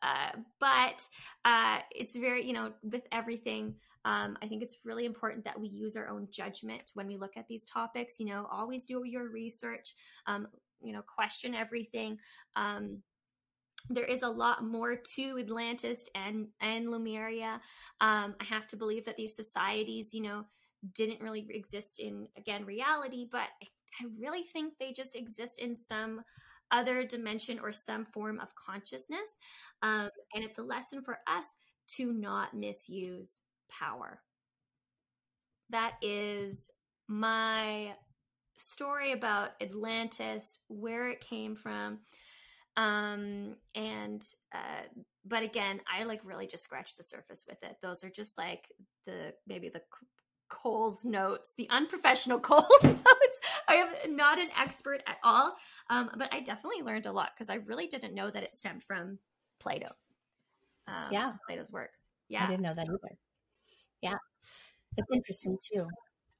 uh, 0.02 0.30
but 0.60 1.02
uh, 1.44 1.78
it's 1.90 2.16
very, 2.16 2.44
you 2.46 2.52
know, 2.52 2.72
with 2.82 3.02
everything, 3.12 3.74
um, 4.04 4.36
I 4.42 4.46
think 4.46 4.62
it's 4.62 4.76
really 4.84 5.04
important 5.04 5.44
that 5.44 5.58
we 5.58 5.68
use 5.68 5.96
our 5.96 6.08
own 6.08 6.28
judgment 6.30 6.90
when 6.94 7.06
we 7.06 7.16
look 7.16 7.36
at 7.36 7.48
these 7.48 7.64
topics. 7.64 8.20
You 8.20 8.26
know, 8.26 8.46
always 8.50 8.84
do 8.84 9.02
your 9.04 9.28
research, 9.28 9.94
um, 10.26 10.48
you 10.80 10.92
know, 10.92 11.02
question 11.02 11.54
everything. 11.54 12.18
Um, 12.54 13.02
there 13.90 14.04
is 14.04 14.22
a 14.22 14.28
lot 14.28 14.64
more 14.64 14.96
to 15.16 15.38
Atlantis 15.38 16.04
and 16.14 16.48
and 16.60 16.90
Lemuria. 16.90 17.60
Um, 18.00 18.34
I 18.40 18.44
have 18.44 18.66
to 18.68 18.76
believe 18.76 19.04
that 19.04 19.16
these 19.16 19.36
societies, 19.36 20.12
you 20.12 20.22
know, 20.22 20.44
didn't 20.94 21.20
really 21.20 21.46
exist 21.50 22.00
in 22.00 22.28
again 22.36 22.64
reality, 22.64 23.26
but 23.30 23.48
I 23.62 23.66
I 24.00 24.06
really 24.20 24.42
think 24.42 24.74
they 24.78 24.92
just 24.92 25.16
exist 25.16 25.58
in 25.58 25.74
some 25.74 26.22
other 26.70 27.04
dimension 27.06 27.58
or 27.58 27.72
some 27.72 28.04
form 28.04 28.40
of 28.40 28.54
consciousness. 28.54 29.38
Um, 29.82 30.10
and 30.34 30.44
it's 30.44 30.58
a 30.58 30.62
lesson 30.62 31.02
for 31.02 31.18
us 31.26 31.56
to 31.96 32.12
not 32.12 32.54
misuse 32.54 33.40
power. 33.70 34.20
That 35.70 35.94
is 36.02 36.70
my 37.08 37.94
story 38.58 39.12
about 39.12 39.50
Atlantis, 39.60 40.58
where 40.68 41.08
it 41.08 41.20
came 41.20 41.54
from. 41.54 42.00
Um, 42.76 43.56
and, 43.74 44.22
uh, 44.54 44.82
but 45.24 45.42
again, 45.42 45.80
I 45.92 46.04
like 46.04 46.20
really 46.24 46.46
just 46.46 46.64
scratched 46.64 46.96
the 46.96 47.02
surface 47.02 47.44
with 47.48 47.62
it. 47.62 47.76
Those 47.82 48.04
are 48.04 48.10
just 48.10 48.36
like 48.36 48.66
the 49.06 49.32
maybe 49.46 49.68
the 49.68 49.82
Coles 50.48 51.04
Notes, 51.04 51.54
the 51.56 51.68
unprofessional 51.70 52.38
Coles 52.40 52.66
Notes. 52.82 53.40
I 53.68 53.74
am 54.04 54.16
not 54.16 54.38
an 54.38 54.48
expert 54.58 55.02
at 55.06 55.16
all, 55.24 55.56
um, 55.90 56.10
but 56.16 56.32
I 56.32 56.40
definitely 56.40 56.82
learned 56.82 57.06
a 57.06 57.12
lot 57.12 57.30
because 57.34 57.50
I 57.50 57.54
really 57.54 57.86
didn't 57.86 58.14
know 58.14 58.30
that 58.30 58.42
it 58.42 58.54
stemmed 58.54 58.84
from 58.84 59.18
Plato. 59.58 59.88
Um, 60.86 61.08
yeah, 61.10 61.32
Plato's 61.46 61.72
works. 61.72 62.08
Yeah, 62.28 62.44
I 62.44 62.46
didn't 62.46 62.62
know 62.62 62.74
that 62.74 62.86
either. 62.86 63.16
Yeah, 64.02 64.14
it's 64.96 65.08
interesting 65.12 65.58
too. 65.72 65.86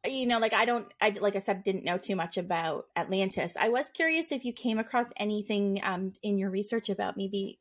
You 0.06 0.26
know, 0.26 0.38
like 0.38 0.52
I 0.52 0.64
don't, 0.64 0.86
I 1.00 1.10
like 1.20 1.36
I 1.36 1.40
said, 1.40 1.64
didn't 1.64 1.84
know 1.84 1.98
too 1.98 2.16
much 2.16 2.36
about 2.36 2.86
Atlantis. 2.96 3.56
I 3.56 3.68
was 3.68 3.90
curious 3.90 4.32
if 4.32 4.44
you 4.44 4.52
came 4.52 4.78
across 4.78 5.12
anything 5.16 5.80
um, 5.82 6.12
in 6.22 6.38
your 6.38 6.50
research 6.50 6.88
about 6.88 7.16
maybe 7.16 7.58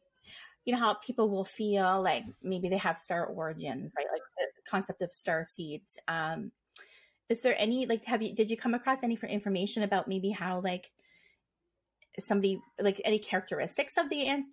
you 0.66 0.74
know 0.74 0.80
how 0.80 0.96
people 0.96 1.30
will 1.30 1.46
feel 1.46 2.02
like 2.02 2.25
maybe 2.44 2.68
they 2.68 2.78
have 2.78 2.98
star 2.98 3.25
origins 3.25 3.94
right? 3.96 4.08
Like 4.12 4.22
the 4.38 4.48
concept 4.70 5.02
of 5.02 5.12
star 5.14 5.46
seeds. 5.46 6.00
Um 6.08 6.52
is 7.30 7.42
there 7.42 7.56
any 7.58 7.86
like 7.86 8.06
have 8.06 8.22
you 8.22 8.34
did 8.34 8.50
you 8.50 8.58
come 8.58 8.74
across 8.74 9.04
any 9.04 9.16
for 9.16 9.28
information 9.28 9.84
about 9.84 10.08
maybe 10.08 10.32
how 10.32 10.60
like 10.60 10.92
somebody 12.18 12.60
like 12.80 13.00
any 13.06 13.20
characteristics 13.20 13.98
of 13.98 14.10
the 14.10 14.28
Ant- 14.28 14.48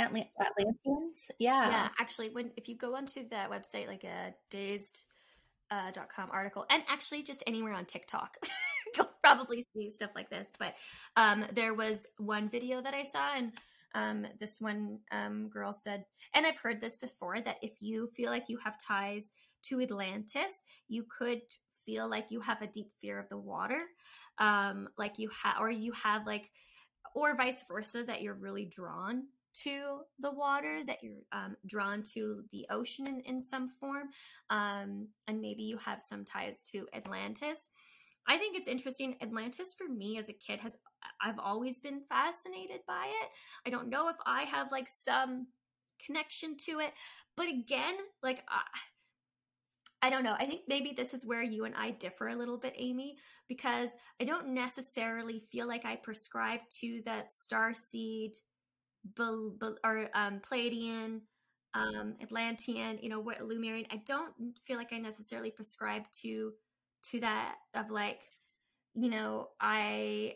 Atlant- 0.00 0.30
atlanteans? 0.40 1.30
Yeah. 1.38 1.68
Yeah 1.68 1.88
actually 1.98 2.30
when 2.30 2.50
if 2.56 2.68
you 2.68 2.76
go 2.76 2.96
onto 2.96 3.28
that 3.28 3.50
website 3.50 3.86
like 3.86 4.04
a 4.04 4.34
dazed 4.50 5.02
uh, 5.72 5.90
com 6.14 6.28
article 6.30 6.66
and 6.70 6.82
actually 6.88 7.22
just 7.22 7.42
anywhere 7.46 7.72
on 7.72 7.84
tiktok. 7.84 8.36
You'll 8.96 9.08
probably 9.22 9.64
see 9.74 9.90
stuff 9.90 10.10
like 10.14 10.28
this 10.28 10.52
but 10.58 10.74
um 11.16 11.46
there 11.54 11.72
was 11.72 12.06
one 12.18 12.50
video 12.50 12.82
that 12.82 12.92
i 12.92 13.04
saw 13.04 13.34
and 13.34 13.52
um, 13.94 14.26
this 14.40 14.60
one 14.60 15.00
um, 15.10 15.48
girl 15.48 15.72
said, 15.72 16.04
and 16.34 16.46
I've 16.46 16.58
heard 16.58 16.80
this 16.80 16.96
before, 16.96 17.40
that 17.40 17.56
if 17.62 17.72
you 17.80 18.10
feel 18.16 18.30
like 18.30 18.48
you 18.48 18.58
have 18.58 18.78
ties 18.78 19.32
to 19.64 19.80
Atlantis, 19.80 20.62
you 20.88 21.04
could 21.18 21.40
feel 21.84 22.08
like 22.08 22.26
you 22.30 22.40
have 22.40 22.62
a 22.62 22.66
deep 22.66 22.90
fear 23.00 23.18
of 23.18 23.28
the 23.28 23.38
water, 23.38 23.82
um, 24.38 24.88
like 24.96 25.18
you 25.18 25.30
have, 25.42 25.56
or 25.60 25.70
you 25.70 25.92
have 25.92 26.26
like, 26.26 26.50
or 27.14 27.36
vice 27.36 27.64
versa, 27.68 28.04
that 28.04 28.22
you're 28.22 28.34
really 28.34 28.64
drawn 28.64 29.24
to 29.64 30.00
the 30.18 30.30
water, 30.30 30.80
that 30.86 30.98
you're 31.02 31.22
um, 31.32 31.56
drawn 31.66 32.02
to 32.14 32.42
the 32.52 32.66
ocean 32.70 33.06
in, 33.06 33.20
in 33.20 33.40
some 33.40 33.70
form, 33.80 34.08
um, 34.50 35.08
and 35.28 35.40
maybe 35.40 35.62
you 35.62 35.76
have 35.78 36.02
some 36.02 36.24
ties 36.24 36.62
to 36.72 36.86
Atlantis. 36.94 37.68
I 38.26 38.38
think 38.38 38.56
it's 38.56 38.68
interesting. 38.68 39.16
Atlantis 39.20 39.74
for 39.76 39.92
me 39.92 40.18
as 40.18 40.28
a 40.28 40.32
kid 40.32 40.60
has 40.60 40.76
I've 41.20 41.38
always 41.38 41.78
been 41.78 42.02
fascinated 42.08 42.80
by 42.86 43.06
it. 43.06 43.28
I 43.66 43.70
don't 43.70 43.88
know 43.88 44.08
if 44.08 44.16
I 44.26 44.42
have 44.42 44.72
like 44.72 44.88
some 44.88 45.48
connection 46.04 46.56
to 46.66 46.80
it, 46.80 46.92
but 47.36 47.48
again, 47.48 47.94
like 48.22 48.42
I, 48.48 48.62
I 50.06 50.10
don't 50.10 50.24
know. 50.24 50.34
I 50.36 50.46
think 50.46 50.62
maybe 50.66 50.92
this 50.96 51.14
is 51.14 51.24
where 51.24 51.42
you 51.42 51.64
and 51.64 51.74
I 51.76 51.92
differ 51.92 52.28
a 52.28 52.36
little 52.36 52.58
bit, 52.58 52.74
Amy, 52.76 53.16
because 53.48 53.90
I 54.20 54.24
don't 54.24 54.48
necessarily 54.48 55.40
feel 55.52 55.68
like 55.68 55.84
I 55.84 55.96
prescribe 55.96 56.60
to 56.80 57.02
that 57.06 57.32
star 57.32 57.72
seed 57.72 58.32
or 59.18 60.08
um, 60.14 60.40
Pleiadian, 60.40 61.20
um, 61.74 62.14
Atlantean, 62.22 62.98
you 63.00 63.08
know, 63.08 63.20
what 63.20 63.42
Lemurian. 63.42 63.86
I 63.90 64.02
don't 64.06 64.32
feel 64.64 64.76
like 64.76 64.92
I 64.92 64.98
necessarily 64.98 65.50
prescribe 65.50 66.04
to 66.22 66.52
to 67.10 67.20
that 67.20 67.56
of 67.74 67.90
like 67.90 68.20
you 68.94 69.10
know 69.10 69.48
i 69.60 70.34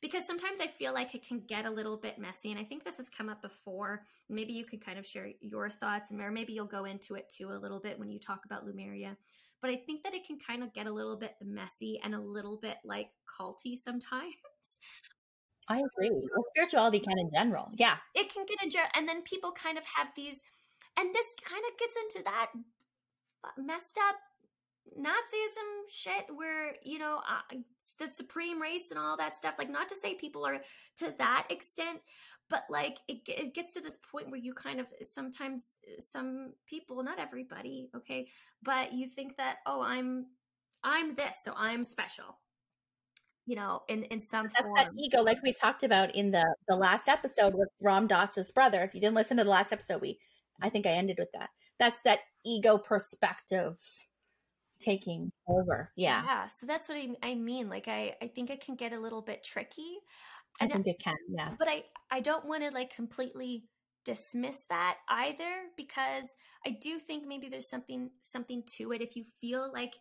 because 0.00 0.26
sometimes 0.26 0.60
i 0.60 0.66
feel 0.66 0.92
like 0.92 1.14
it 1.14 1.26
can 1.26 1.42
get 1.46 1.66
a 1.66 1.70
little 1.70 1.96
bit 1.96 2.18
messy 2.18 2.50
and 2.50 2.58
i 2.58 2.64
think 2.64 2.84
this 2.84 2.96
has 2.96 3.08
come 3.08 3.28
up 3.28 3.42
before. 3.42 4.06
Maybe 4.32 4.52
you 4.52 4.64
could 4.64 4.84
kind 4.84 4.96
of 4.98 5.04
share 5.04 5.28
your 5.40 5.70
thoughts 5.70 6.12
and 6.12 6.20
or 6.20 6.30
maybe 6.30 6.52
you'll 6.52 6.64
go 6.64 6.84
into 6.84 7.16
it 7.16 7.28
too 7.28 7.50
a 7.50 7.58
little 7.58 7.80
bit 7.80 7.98
when 7.98 8.10
you 8.10 8.20
talk 8.20 8.44
about 8.44 8.64
Lemuria 8.64 9.16
but 9.60 9.70
i 9.70 9.76
think 9.76 10.02
that 10.04 10.14
it 10.14 10.26
can 10.26 10.38
kind 10.38 10.62
of 10.62 10.72
get 10.72 10.86
a 10.86 10.92
little 10.92 11.16
bit 11.16 11.34
messy 11.42 12.00
and 12.04 12.14
a 12.14 12.20
little 12.20 12.56
bit 12.56 12.76
like 12.84 13.08
culty 13.40 13.76
sometimes 13.76 14.34
i 15.70 15.78
agree 15.78 16.10
well 16.10 16.44
spirituality 16.54 17.00
kind 17.00 17.18
of 17.18 17.32
general 17.32 17.70
yeah 17.76 17.96
it 18.14 18.32
can 18.32 18.44
get 18.46 18.66
a 18.66 18.68
general 18.68 18.90
and 18.94 19.08
then 19.08 19.22
people 19.22 19.52
kind 19.52 19.78
of 19.78 19.84
have 19.96 20.08
these 20.16 20.42
and 20.98 21.14
this 21.14 21.34
kind 21.42 21.62
of 21.70 21.78
gets 21.78 21.94
into 21.96 22.24
that 22.24 22.50
messed 23.56 23.98
up 24.08 24.16
Nazism 24.98 25.88
shit 25.88 26.26
where, 26.34 26.74
you 26.84 26.98
know, 26.98 27.20
uh, 27.28 27.56
the 27.98 28.08
supreme 28.08 28.60
race 28.60 28.90
and 28.90 28.98
all 28.98 29.16
that 29.16 29.36
stuff. 29.36 29.54
Like, 29.58 29.70
not 29.70 29.88
to 29.90 29.94
say 29.94 30.14
people 30.14 30.44
are 30.46 30.60
to 30.98 31.14
that 31.18 31.46
extent, 31.50 32.00
but 32.48 32.64
like 32.68 32.98
it, 33.08 33.20
it 33.28 33.54
gets 33.54 33.72
to 33.74 33.80
this 33.80 33.98
point 34.10 34.30
where 34.30 34.40
you 34.40 34.54
kind 34.54 34.80
of 34.80 34.86
sometimes, 35.06 35.78
some 36.00 36.52
people, 36.66 37.02
not 37.02 37.18
everybody, 37.18 37.90
okay, 37.94 38.28
but 38.62 38.92
you 38.92 39.08
think 39.08 39.36
that, 39.36 39.56
oh, 39.66 39.82
I'm, 39.82 40.26
I'm 40.82 41.14
this, 41.14 41.36
so 41.44 41.54
I'm 41.56 41.84
special. 41.84 42.38
You 43.50 43.56
know, 43.56 43.82
in 43.88 44.04
in 44.04 44.20
some 44.20 44.46
That's 44.54 44.68
form. 44.68 44.76
that 44.76 44.90
ego, 44.96 45.22
like 45.22 45.42
we 45.42 45.52
talked 45.52 45.82
about 45.82 46.14
in 46.14 46.30
the 46.30 46.46
the 46.68 46.76
last 46.76 47.08
episode 47.08 47.54
with 47.56 47.68
Ram 47.82 48.06
Dass's 48.06 48.52
brother. 48.52 48.82
If 48.82 48.94
you 48.94 49.00
didn't 49.00 49.16
listen 49.16 49.38
to 49.38 49.44
the 49.44 49.50
last 49.50 49.72
episode, 49.72 50.00
we 50.00 50.18
I 50.62 50.68
think 50.68 50.86
I 50.86 50.90
ended 50.90 51.16
with 51.18 51.32
that. 51.32 51.50
That's 51.78 52.02
that 52.02 52.20
ego 52.44 52.78
perspective 52.78 53.78
taking 54.80 55.32
over. 55.48 55.92
Yeah. 55.96 56.22
Yeah. 56.24 56.46
So 56.48 56.66
that's 56.66 56.88
what 56.88 56.98
I, 56.98 57.08
I 57.22 57.34
mean. 57.34 57.68
Like, 57.68 57.88
I, 57.88 58.14
I 58.22 58.28
think 58.28 58.50
it 58.50 58.64
can 58.64 58.74
get 58.74 58.92
a 58.92 58.98
little 58.98 59.22
bit 59.22 59.44
tricky. 59.44 59.98
I 60.60 60.66
think 60.66 60.86
it 60.86 61.00
can. 61.02 61.16
Yeah. 61.28 61.54
But 61.58 61.68
I, 61.68 61.84
I 62.10 62.20
don't 62.20 62.46
want 62.46 62.62
to 62.62 62.70
like 62.70 62.94
completely 62.94 63.64
dismiss 64.04 64.64
that 64.68 64.96
either 65.08 65.50
because 65.76 66.34
I 66.66 66.70
do 66.80 66.98
think 66.98 67.26
maybe 67.26 67.48
there's 67.48 67.68
something, 67.68 68.10
something 68.22 68.62
to 68.78 68.92
it. 68.92 69.00
If 69.00 69.16
you 69.16 69.24
feel 69.40 69.70
like, 69.72 69.94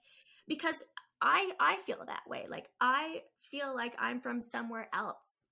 because 0.48 0.84
I, 1.22 1.52
I 1.60 1.78
feel 1.86 2.04
that 2.06 2.24
way. 2.28 2.46
Like, 2.50 2.70
I 2.80 3.22
feel 3.50 3.76
like 3.76 3.96
I'm 4.00 4.22
from 4.22 4.42
somewhere 4.42 4.90
else. 4.94 5.46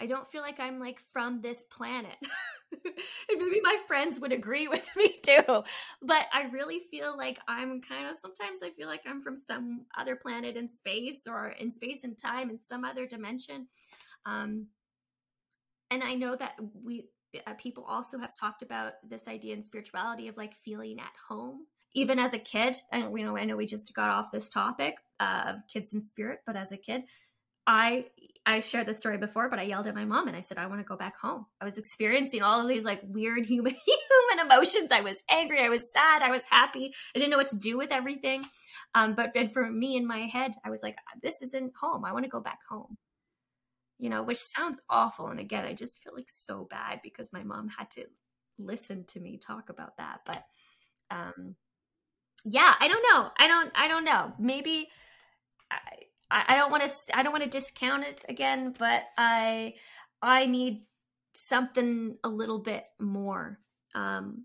I 0.00 0.06
don't 0.06 0.26
feel 0.26 0.40
like 0.40 0.58
I'm 0.58 0.80
like 0.80 0.98
from 1.12 1.42
this 1.42 1.62
planet. 1.64 2.16
and 2.72 3.38
maybe 3.38 3.60
my 3.62 3.76
friends 3.86 4.18
would 4.18 4.32
agree 4.32 4.66
with 4.66 4.88
me 4.96 5.16
too. 5.22 5.62
But 6.02 6.26
I 6.32 6.48
really 6.50 6.78
feel 6.90 7.16
like 7.16 7.38
I'm 7.46 7.82
kind 7.82 8.08
of 8.08 8.16
sometimes 8.16 8.62
I 8.62 8.70
feel 8.70 8.88
like 8.88 9.02
I'm 9.06 9.20
from 9.22 9.36
some 9.36 9.82
other 9.98 10.16
planet 10.16 10.56
in 10.56 10.68
space 10.68 11.26
or 11.26 11.48
in 11.48 11.70
space 11.70 12.04
and 12.04 12.16
time 12.16 12.48
in 12.48 12.58
some 12.58 12.84
other 12.84 13.06
dimension. 13.06 13.68
Um, 14.24 14.68
and 15.90 16.02
I 16.02 16.14
know 16.14 16.34
that 16.36 16.54
we 16.82 17.08
uh, 17.46 17.54
people 17.54 17.84
also 17.84 18.18
have 18.18 18.36
talked 18.38 18.62
about 18.62 18.94
this 19.08 19.28
idea 19.28 19.54
in 19.54 19.62
spirituality 19.62 20.28
of 20.28 20.36
like 20.36 20.54
feeling 20.54 20.98
at 20.98 21.12
home. 21.28 21.66
Even 21.92 22.20
as 22.20 22.34
a 22.34 22.38
kid, 22.38 22.76
and 22.92 23.10
we 23.10 23.24
know 23.24 23.36
I 23.36 23.44
know 23.44 23.56
we 23.56 23.66
just 23.66 23.92
got 23.94 24.10
off 24.10 24.30
this 24.30 24.48
topic 24.48 24.98
uh, 25.18 25.42
of 25.48 25.56
kids 25.66 25.92
in 25.92 26.00
spirit, 26.00 26.38
but 26.46 26.54
as 26.54 26.70
a 26.70 26.76
kid, 26.76 27.02
I 27.70 28.06
I 28.44 28.58
shared 28.60 28.88
this 28.88 28.98
story 28.98 29.16
before, 29.16 29.48
but 29.48 29.60
I 29.60 29.62
yelled 29.62 29.86
at 29.86 29.94
my 29.94 30.04
mom 30.04 30.26
and 30.26 30.36
I 30.36 30.40
said, 30.40 30.58
I 30.58 30.66
want 30.66 30.80
to 30.80 30.84
go 30.84 30.96
back 30.96 31.16
home. 31.16 31.46
I 31.60 31.64
was 31.64 31.78
experiencing 31.78 32.42
all 32.42 32.60
of 32.60 32.66
these 32.66 32.84
like 32.84 33.00
weird 33.04 33.46
human 33.46 33.76
human 33.86 34.46
emotions. 34.46 34.90
I 34.90 35.02
was 35.02 35.22
angry, 35.30 35.60
I 35.60 35.68
was 35.68 35.92
sad, 35.92 36.22
I 36.22 36.30
was 36.30 36.44
happy. 36.50 36.92
I 37.14 37.18
didn't 37.18 37.30
know 37.30 37.36
what 37.36 37.46
to 37.48 37.58
do 37.58 37.78
with 37.78 37.92
everything. 37.92 38.42
Um, 38.96 39.14
but 39.14 39.34
then 39.34 39.48
for 39.48 39.70
me 39.70 39.96
in 39.96 40.04
my 40.04 40.22
head, 40.22 40.52
I 40.64 40.70
was 40.70 40.82
like, 40.82 40.96
this 41.22 41.42
isn't 41.42 41.74
home. 41.80 42.04
I 42.04 42.12
want 42.12 42.24
to 42.24 42.30
go 42.30 42.40
back 42.40 42.58
home. 42.68 42.98
You 44.00 44.10
know, 44.10 44.24
which 44.24 44.38
sounds 44.38 44.82
awful. 44.90 45.28
And 45.28 45.38
again, 45.38 45.64
I 45.64 45.74
just 45.74 46.02
feel 46.02 46.14
like 46.14 46.28
so 46.28 46.66
bad 46.68 47.00
because 47.04 47.32
my 47.32 47.44
mom 47.44 47.68
had 47.68 47.90
to 47.92 48.06
listen 48.58 49.04
to 49.08 49.20
me 49.20 49.38
talk 49.38 49.68
about 49.68 49.96
that. 49.98 50.20
But 50.26 50.44
um 51.10 51.54
yeah, 52.44 52.74
I 52.80 52.88
don't 52.88 53.04
know. 53.12 53.30
I 53.38 53.46
don't 53.46 53.70
I 53.76 53.86
don't 53.86 54.04
know. 54.04 54.32
Maybe 54.40 54.88
I, 55.70 55.78
I, 56.30 56.56
don't 56.56 56.70
want 56.70 56.84
to 56.84 57.18
I 57.18 57.22
don't 57.22 57.32
want 57.32 57.44
to 57.44 57.50
discount 57.50 58.04
it 58.04 58.24
again, 58.28 58.74
but 58.78 59.02
I 59.18 59.74
I 60.22 60.46
need 60.46 60.86
something 61.34 62.16
a 62.24 62.28
little 62.28 62.58
bit 62.58 62.84
more 62.98 63.58
um, 63.94 64.44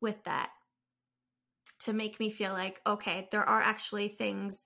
with 0.00 0.22
that 0.24 0.50
to 1.80 1.92
make 1.92 2.20
me 2.20 2.30
feel 2.30 2.52
like 2.52 2.80
okay, 2.86 3.28
there 3.32 3.44
are 3.44 3.60
actually 3.60 4.08
things. 4.08 4.64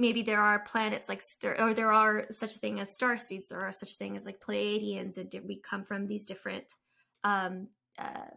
Maybe 0.00 0.22
there 0.22 0.40
are 0.40 0.60
planets 0.60 1.08
like 1.08 1.22
or 1.58 1.74
there 1.74 1.92
are 1.92 2.26
such 2.30 2.54
a 2.54 2.58
thing 2.58 2.80
as 2.80 2.94
star 2.94 3.18
seeds. 3.18 3.48
There 3.48 3.60
are 3.60 3.72
such 3.72 3.96
thing 3.96 4.16
as 4.16 4.24
like 4.24 4.40
Pleiadians, 4.40 5.16
and 5.18 5.32
we 5.46 5.60
come 5.60 5.84
from 5.84 6.06
these 6.06 6.24
different 6.24 6.72
um, 7.24 7.68
uh, 7.98 8.30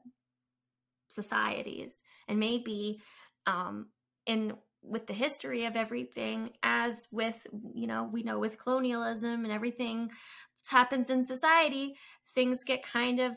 societies, 1.07 2.01
and 2.27 2.39
maybe 2.39 3.01
um, 3.45 3.87
in 4.25 4.53
with 4.83 5.07
the 5.07 5.13
history 5.13 5.65
of 5.65 5.75
everything 5.75 6.51
as 6.63 7.07
with 7.11 7.45
you 7.73 7.87
know 7.87 8.09
we 8.11 8.23
know 8.23 8.39
with 8.39 8.57
colonialism 8.57 9.43
and 9.43 9.53
everything 9.53 10.07
that 10.07 10.69
happens 10.69 11.09
in 11.09 11.23
society 11.23 11.95
things 12.33 12.63
get 12.63 12.83
kind 12.83 13.19
of 13.19 13.33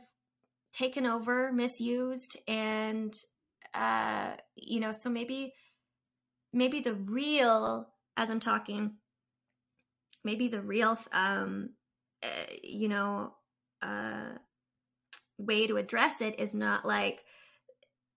taken 0.73 1.07
over 1.07 1.53
misused 1.53 2.37
and 2.49 3.15
uh 3.75 4.33
you 4.57 4.81
know 4.81 4.93
so 4.93 5.11
maybe 5.11 5.53
maybe 6.53 6.81
the 6.81 6.95
real 6.95 7.89
as 8.17 8.31
i'm 8.31 8.41
talking 8.41 8.93
maybe 10.25 10.49
the 10.49 10.63
real 10.63 10.99
um 11.13 11.71
uh, 12.23 12.53
you 12.63 12.89
know 12.89 13.35
uh 13.83 14.33
way 15.37 15.67
to 15.67 15.77
address 15.77 16.21
it 16.21 16.39
is 16.41 16.55
not 16.55 16.87
like 16.87 17.25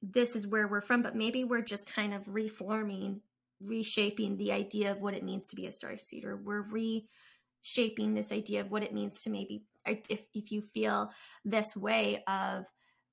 this 0.01 0.35
is 0.35 0.47
where 0.47 0.67
we're 0.67 0.81
from, 0.81 1.01
but 1.01 1.15
maybe 1.15 1.43
we're 1.43 1.61
just 1.61 1.91
kind 1.91 2.13
of 2.13 2.27
reforming, 2.27 3.21
reshaping 3.61 4.37
the 4.37 4.51
idea 4.51 4.91
of 4.91 5.01
what 5.01 5.13
it 5.13 5.23
means 5.23 5.47
to 5.47 5.55
be 5.55 5.65
a 5.65 5.71
star 5.71 5.97
seeder. 5.97 6.35
We're 6.35 6.61
reshaping 6.61 8.13
this 8.13 8.31
idea 8.31 8.61
of 8.61 8.71
what 8.71 8.83
it 8.83 8.93
means 8.93 9.21
to 9.21 9.29
maybe 9.29 9.63
if 9.85 10.27
if 10.35 10.51
you 10.51 10.61
feel 10.61 11.11
this 11.45 11.75
way 11.75 12.23
of 12.27 12.65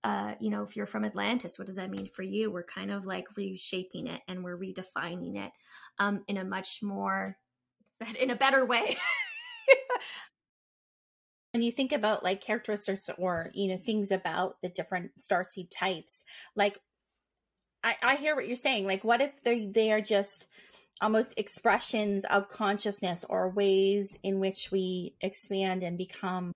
uh, 0.05 0.35
you 0.38 0.51
know, 0.51 0.62
if 0.62 0.77
you're 0.77 0.85
from 0.85 1.05
Atlantis, 1.07 1.59
what 1.59 1.66
does 1.66 1.77
that 1.77 1.90
mean 1.90 2.07
for 2.07 2.23
you? 2.23 2.51
We're 2.51 2.62
kind 2.62 2.90
of 2.90 3.07
like 3.07 3.25
reshaping 3.38 4.07
it 4.07 4.20
and 4.29 4.44
we're 4.44 4.59
redefining 4.59 5.42
it 5.42 5.51
um, 5.99 6.23
in 6.29 6.37
a 6.37 6.44
much 6.44 6.81
more, 6.83 7.38
in 8.20 8.31
a 8.31 8.37
better 8.37 8.66
way. 8.66 8.99
when 11.55 11.62
you 11.62 11.71
think 11.71 11.93
about 11.93 12.25
like 12.25 12.40
characteristics 12.40 13.09
or 13.17 13.51
you 13.55 13.69
know 13.69 13.79
things 13.79 14.11
about 14.11 14.61
the 14.61 14.69
different 14.69 15.12
starseed 15.19 15.69
types 15.71 16.25
like 16.57 16.81
i 17.85 17.95
i 18.03 18.17
hear 18.17 18.35
what 18.35 18.49
you're 18.49 18.57
saying. 18.57 18.87
Like 18.87 19.05
what 19.05 19.21
if 19.21 19.40
they 19.43 19.67
they 19.67 19.93
are 19.93 20.01
just 20.01 20.49
almost 21.01 21.35
expressions 21.37 22.25
of 22.25 22.49
consciousness 22.49 23.25
or 23.29 23.51
ways 23.51 24.19
in 24.25 24.40
which 24.40 24.71
we 24.73 25.14
expand 25.21 25.83
and 25.83 25.97
become 25.97 26.53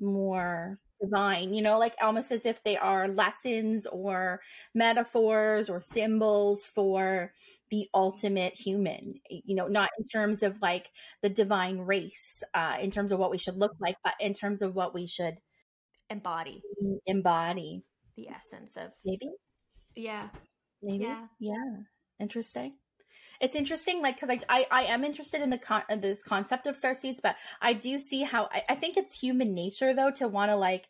more 0.00 0.78
divine, 1.00 1.54
you 1.54 1.62
know, 1.62 1.78
like 1.78 1.94
almost 2.00 2.30
as 2.32 2.46
if 2.46 2.62
they 2.62 2.76
are 2.76 3.08
lessons 3.08 3.86
or 3.86 4.40
metaphors 4.74 5.68
or 5.68 5.80
symbols 5.80 6.64
for 6.66 7.32
the 7.70 7.88
ultimate 7.94 8.54
human, 8.54 9.14
you 9.28 9.54
know, 9.54 9.66
not 9.66 9.90
in 9.98 10.04
terms 10.04 10.42
of 10.42 10.60
like 10.62 10.90
the 11.22 11.28
divine 11.28 11.78
race, 11.78 12.42
uh, 12.54 12.76
in 12.80 12.90
terms 12.90 13.12
of 13.12 13.18
what 13.18 13.30
we 13.30 13.38
should 13.38 13.56
look 13.56 13.74
like, 13.80 13.96
but 14.04 14.14
in 14.20 14.34
terms 14.34 14.62
of 14.62 14.74
what 14.74 14.94
we 14.94 15.06
should 15.06 15.38
embody. 16.10 16.62
Embody. 17.06 17.82
The 18.16 18.28
essence 18.28 18.76
of 18.76 18.92
maybe. 19.04 19.32
Yeah. 19.96 20.28
Maybe. 20.82 21.04
Yeah. 21.04 21.26
Yeah. 21.40 21.76
Interesting 22.20 22.74
it's 23.40 23.56
interesting 23.56 24.02
like 24.02 24.20
because 24.20 24.44
I, 24.48 24.66
I, 24.70 24.80
I 24.80 24.82
am 24.84 25.04
interested 25.04 25.40
in 25.40 25.50
the 25.50 25.58
con 25.58 25.82
uh, 25.90 25.96
this 25.96 26.22
concept 26.22 26.66
of 26.66 26.76
star 26.76 26.94
seeds 26.94 27.20
but 27.20 27.36
i 27.60 27.72
do 27.72 27.98
see 27.98 28.22
how 28.22 28.48
I, 28.52 28.62
I 28.70 28.74
think 28.74 28.96
it's 28.96 29.18
human 29.18 29.54
nature 29.54 29.94
though 29.94 30.10
to 30.12 30.28
want 30.28 30.50
to 30.50 30.56
like 30.56 30.88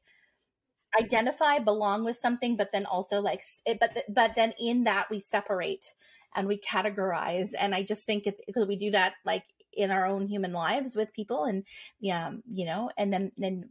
identify 0.98 1.58
belong 1.58 2.04
with 2.04 2.16
something 2.16 2.56
but 2.56 2.70
then 2.72 2.86
also 2.86 3.20
like 3.20 3.42
it, 3.66 3.78
but 3.80 3.96
but 4.08 4.34
then 4.36 4.52
in 4.58 4.84
that 4.84 5.06
we 5.10 5.18
separate 5.18 5.94
and 6.34 6.46
we 6.46 6.58
categorize 6.58 7.52
and 7.58 7.74
i 7.74 7.82
just 7.82 8.06
think 8.06 8.26
it's 8.26 8.40
because 8.46 8.66
we 8.66 8.76
do 8.76 8.90
that 8.90 9.14
like 9.24 9.44
in 9.72 9.90
our 9.90 10.06
own 10.06 10.28
human 10.28 10.52
lives 10.52 10.94
with 10.94 11.12
people 11.12 11.44
and 11.44 11.64
yeah 12.00 12.30
you 12.48 12.64
know 12.64 12.90
and 12.96 13.12
then 13.12 13.32
then 13.36 13.64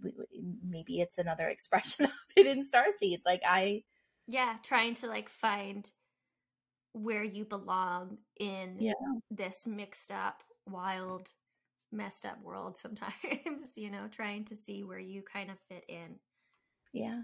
maybe 0.67 0.99
it's 0.99 1.17
another 1.17 1.47
expression 1.49 2.05
of 2.05 2.11
it 2.35 2.45
in 2.47 2.63
star 2.63 2.85
seeds 2.97 3.25
like 3.25 3.41
i 3.47 3.81
yeah 4.27 4.55
trying 4.63 4.93
to 4.93 5.07
like 5.07 5.29
find 5.29 5.91
where 6.93 7.23
you 7.23 7.43
belong 7.43 8.17
in 8.39 8.75
yeah. 8.79 8.93
this 9.31 9.67
mixed 9.67 10.11
up 10.11 10.43
wild 10.67 11.29
messed 11.91 12.25
up 12.25 12.41
world 12.41 12.77
sometimes 12.77 13.13
you 13.75 13.91
know 13.91 14.07
trying 14.11 14.45
to 14.45 14.55
see 14.55 14.83
where 14.83 14.99
you 14.99 15.21
kind 15.21 15.51
of 15.51 15.57
fit 15.69 15.83
in 15.87 16.15
yeah 16.91 17.21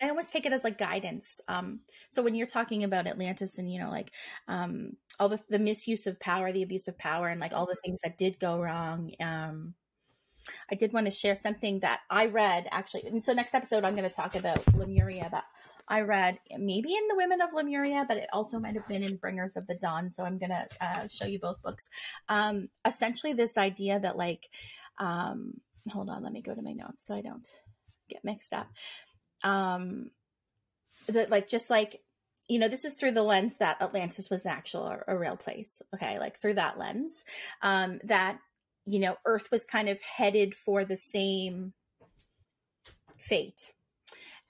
I, 0.00 0.06
I 0.06 0.08
almost 0.10 0.32
take 0.32 0.46
it 0.46 0.52
as 0.52 0.64
like 0.64 0.78
guidance 0.78 1.40
um 1.48 1.80
so 2.10 2.22
when 2.22 2.34
you're 2.34 2.46
talking 2.46 2.84
about 2.84 3.06
atlantis 3.06 3.58
and 3.58 3.70
you 3.72 3.80
know 3.80 3.90
like 3.90 4.12
um 4.46 4.92
all 5.18 5.28
the, 5.28 5.42
the 5.48 5.58
misuse 5.58 6.06
of 6.06 6.20
power 6.20 6.52
the 6.52 6.62
abuse 6.62 6.88
of 6.88 6.98
power 6.98 7.28
and 7.28 7.40
like 7.40 7.52
all 7.52 7.66
the 7.66 7.76
things 7.84 8.00
that 8.02 8.18
did 8.18 8.38
go 8.38 8.60
wrong 8.60 9.12
um 9.20 9.74
I 10.70 10.74
did 10.74 10.92
want 10.92 11.06
to 11.06 11.10
share 11.10 11.36
something 11.36 11.80
that 11.80 12.00
I 12.10 12.26
read 12.26 12.68
actually. 12.70 13.06
And 13.06 13.22
so 13.22 13.32
next 13.32 13.54
episode, 13.54 13.84
I'm 13.84 13.94
going 13.94 14.08
to 14.08 14.14
talk 14.14 14.34
about 14.34 14.62
Lemuria, 14.74 15.28
but 15.30 15.44
I 15.88 16.02
read 16.02 16.38
maybe 16.58 16.94
in 16.94 17.08
the 17.08 17.16
Women 17.16 17.40
of 17.40 17.50
Lemuria, 17.52 18.04
but 18.06 18.18
it 18.18 18.28
also 18.32 18.58
might 18.58 18.74
have 18.74 18.88
been 18.88 19.02
in 19.02 19.16
Bringers 19.16 19.56
of 19.56 19.66
the 19.66 19.74
Dawn. 19.74 20.10
So 20.10 20.24
I'm 20.24 20.38
going 20.38 20.50
to 20.50 20.66
uh, 20.80 21.08
show 21.08 21.26
you 21.26 21.38
both 21.38 21.62
books. 21.62 21.88
Um, 22.28 22.68
essentially, 22.86 23.32
this 23.32 23.56
idea 23.56 23.98
that 24.00 24.16
like, 24.16 24.48
um, 24.98 25.54
hold 25.90 26.10
on, 26.10 26.22
let 26.22 26.32
me 26.32 26.42
go 26.42 26.54
to 26.54 26.62
my 26.62 26.72
notes 26.72 27.06
so 27.06 27.14
I 27.14 27.22
don't 27.22 27.48
get 28.08 28.24
mixed 28.24 28.52
up. 28.52 28.68
Um, 29.42 30.10
that 31.08 31.30
like 31.30 31.48
just 31.48 31.70
like 31.70 32.00
you 32.48 32.58
know 32.58 32.68
this 32.68 32.84
is 32.84 32.96
through 32.96 33.12
the 33.12 33.22
lens 33.22 33.58
that 33.58 33.80
atlantis 33.80 34.30
was 34.30 34.44
an 34.44 34.52
actual 34.52 34.82
or 34.82 35.04
a, 35.06 35.16
real 35.16 35.36
place 35.36 35.82
okay 35.94 36.18
like 36.18 36.38
through 36.38 36.54
that 36.54 36.78
lens 36.78 37.24
um 37.62 37.98
that 38.04 38.38
you 38.86 38.98
know 38.98 39.16
earth 39.24 39.48
was 39.50 39.64
kind 39.64 39.88
of 39.88 40.00
headed 40.02 40.54
for 40.54 40.84
the 40.84 40.96
same 40.96 41.72
fate 43.16 43.72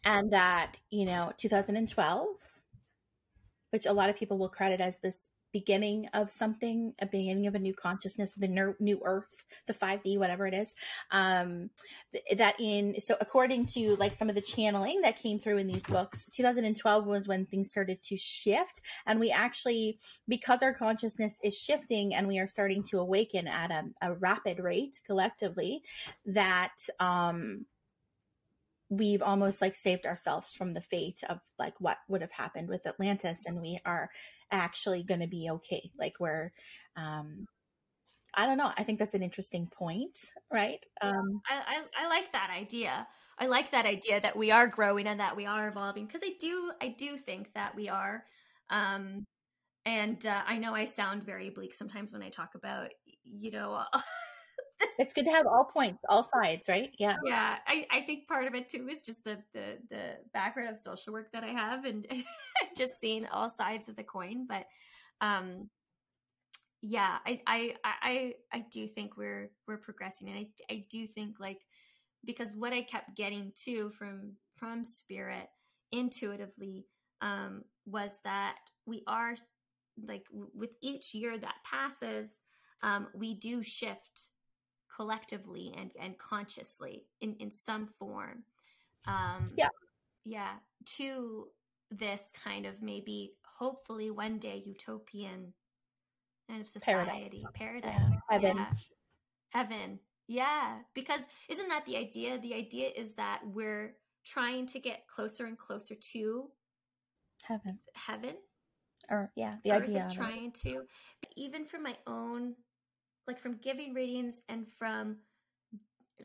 and 0.05 0.33
that 0.33 0.77
you 0.91 1.05
know 1.05 1.33
2012 1.37 2.27
which 3.71 3.87
a 3.87 3.93
lot 3.93 4.09
of 4.09 4.17
people 4.17 4.39
will 4.39 4.49
credit 4.49 4.81
as 4.81 5.01
this 5.01 5.29
beginning 5.53 6.07
of 6.13 6.31
something, 6.31 6.95
a 7.01 7.07
beginning 7.07 7.47
of 7.47 7.55
a 7.55 7.59
new 7.59 7.75
consciousness, 7.75 8.35
the 8.35 8.75
new 8.79 9.01
earth, 9.05 9.45
the 9.67 9.75
5D, 9.75 10.19
whatever 10.19 10.47
it 10.47 10.55
is. 10.55 10.75
Um, 11.11 11.71
that 12.37 12.57
in, 12.61 13.01
so 13.01 13.17
according 13.21 13.67
to 13.67 13.97
like 13.97 14.15
some 14.15 14.29
of 14.29 14.35
the 14.35 14.41
channeling 14.41 15.01
that 15.03 15.19
came 15.19 15.39
through 15.39 15.59
in 15.59 15.67
these 15.67 15.87
books, 15.87 16.29
2012 16.31 17.07
was 17.07 17.27
when 17.27 17.47
things 17.47 17.71
started 17.71 18.03
to 18.05 18.17
shift. 18.17 18.81
And 19.07 19.21
we 19.21 19.31
actually, 19.31 19.99
because 20.27 20.63
our 20.63 20.75
consciousness 20.75 21.39
is 21.43 21.57
shifting 21.57 22.15
and 22.15 22.29
we 22.29 22.39
are 22.39 22.49
starting 22.49 22.83
to 22.85 22.99
awaken 22.99 23.49
at 23.49 23.71
a, 23.71 23.85
a 24.03 24.15
rapid 24.15 24.59
rate 24.59 25.01
collectively, 25.07 25.83
that, 26.27 26.75
um, 27.01 27.67
we've 28.91 29.23
almost 29.23 29.61
like 29.61 29.77
saved 29.77 30.07
ourselves 30.07 30.55
from 30.55 30.75
the 30.75 30.81
fate 30.81 31.23
of 31.29 31.41
like 31.59 31.75
what 31.81 31.99
would 32.09 32.23
have 32.23 32.33
happened 32.33 32.69
with 32.69 32.87
Atlantis 32.87 33.45
and 33.47 33.61
we 33.61 33.79
are 33.85 34.11
actually 34.51 35.03
going 35.03 35.21
to 35.21 35.27
be 35.27 35.49
okay. 35.51 35.91
Like 35.99 36.21
we're 36.21 36.53
um 36.97 37.47
I 38.35 38.47
don't 38.47 38.59
know. 38.59 38.71
I 38.77 38.85
think 38.85 38.99
that's 38.99 39.15
an 39.15 39.23
interesting 39.23 39.67
point 39.67 40.33
right? 40.53 40.85
Um 41.03 41.41
I 41.49 41.83
I, 41.99 42.05
I 42.05 42.09
like 42.09 42.33
that 42.33 42.51
idea. 42.57 43.07
I 43.39 43.47
like 43.47 43.71
that 43.71 43.87
idea 43.87 44.21
that 44.21 44.37
we 44.37 44.51
are 44.51 44.67
growing 44.67 45.07
and 45.07 45.21
that 45.21 45.37
we 45.37 45.47
are 45.47 45.69
evolving 45.69 46.07
because 46.07 46.23
I 46.25 46.33
do 46.41 46.73
I 46.81 46.89
do 46.89 47.19
think 47.19 47.53
that 47.55 47.75
we 47.75 47.89
are. 47.89 48.25
Um 48.71 49.25
and 49.85 50.27
uh, 50.27 50.43
I 50.47 50.59
know 50.59 50.75
I 50.75 50.85
sound 50.85 51.25
very 51.25 51.51
bleak 51.51 51.75
sometimes 51.75 52.13
when 52.13 52.23
I 52.23 52.29
talk 52.31 52.55
about 52.55 52.91
you 53.25 53.51
know 53.51 53.83
it's 54.99 55.13
good 55.13 55.25
to 55.25 55.31
have 55.31 55.47
all 55.47 55.65
points, 55.65 56.03
all 56.09 56.23
sides, 56.23 56.67
right? 56.69 56.91
Yeah. 56.99 57.17
Yeah. 57.25 57.57
I, 57.67 57.87
I 57.91 58.01
think 58.03 58.29
part 58.29 58.47
of 58.47 58.55
it 58.55 58.69
too 58.69 58.89
is 58.89 59.01
just 59.01 59.25
the, 59.25 59.39
the, 59.53 59.79
the 59.91 60.17
background 60.33 60.71
of 60.71 60.79
social 60.79 61.13
work 61.13 61.33
that 61.33 61.45
I 61.45 61.49
have 61.49 61.85
and 61.85 62.07
just 62.77 63.01
seeing 63.01 63.27
all 63.27 63.49
sides 63.49 63.89
of 63.89 63.97
the 63.97 64.05
coin. 64.05 64.47
But, 64.49 64.67
um, 65.21 65.69
yeah, 66.81 67.19
I, 67.27 67.41
I, 67.47 67.75
I, 67.85 68.35
I 68.53 68.65
do 68.71 68.87
think 68.87 69.17
we're, 69.17 69.51
we're 69.67 69.79
progressing. 69.79 70.29
And 70.29 70.39
I, 70.39 70.75
I 70.75 70.85
do 70.91 71.07
think 71.07 71.37
like, 71.41 71.61
because 72.25 72.55
what 72.55 72.73
I 72.73 72.83
kept 72.83 73.17
getting 73.17 73.53
to 73.65 73.91
from, 73.91 74.33
from 74.57 74.85
spirit 74.85 75.49
intuitively, 75.91 76.87
um, 77.21 77.65
was 77.85 78.19
that 78.23 78.57
we 78.87 79.03
are 79.07 79.35
like 80.07 80.25
with 80.31 80.71
each 80.83 81.15
year 81.15 81.37
that 81.37 81.55
passes, 81.65 82.39
um, 82.83 83.09
we 83.15 83.35
do 83.35 83.63
shift 83.63 84.29
collectively 84.99 85.73
and, 85.77 85.93
and 86.01 86.19
consciously 86.19 87.05
in, 87.21 87.37
in 87.39 87.53
some 87.53 87.87
form. 87.87 88.43
Um, 89.07 89.45
yeah. 89.57 89.69
Yeah. 90.25 90.55
To 90.97 91.47
this 91.91 92.33
kind 92.45 92.67
of 92.67 92.83
maybe, 92.83 93.35
hopefully, 93.45 94.11
one 94.11 94.39
day 94.39 94.63
utopian 94.67 95.53
kind 96.49 96.61
of 96.61 96.67
society, 96.67 97.11
paradise. 97.11 97.45
paradise. 97.55 97.93
Yeah. 97.95 98.19
Heaven. 98.29 98.57
Yeah. 98.57 98.73
Heaven. 99.51 99.99
Yeah. 100.27 100.79
Because 100.95 101.21
isn't 101.49 101.69
that 101.69 101.87
the 101.87 101.97
idea? 101.97 102.39
The 102.41 102.55
idea 102.55 102.89
is 102.97 103.15
that 103.15 103.41
we're 103.45 103.95
trying 104.25 104.67
to 104.67 104.81
get 104.81 105.07
closer 105.07 105.47
and 105.47 105.57
closer 105.57 105.95
to 106.13 106.51
heaven. 107.47 107.79
Heaven. 107.95 108.35
Or 109.11 109.31
yeah, 109.37 109.55
the 109.65 109.73
Earth 109.73 109.85
idea 109.85 110.07
is 110.07 110.13
trying 110.13 110.53
to. 110.65 110.83
Even 111.37 111.65
for 111.65 111.79
my 111.79 111.97
own 112.07 112.57
like 113.29 113.39
from 113.39 113.61
giving 113.63 113.95
readings 113.95 114.41
and 114.49 114.67
from 114.79 115.19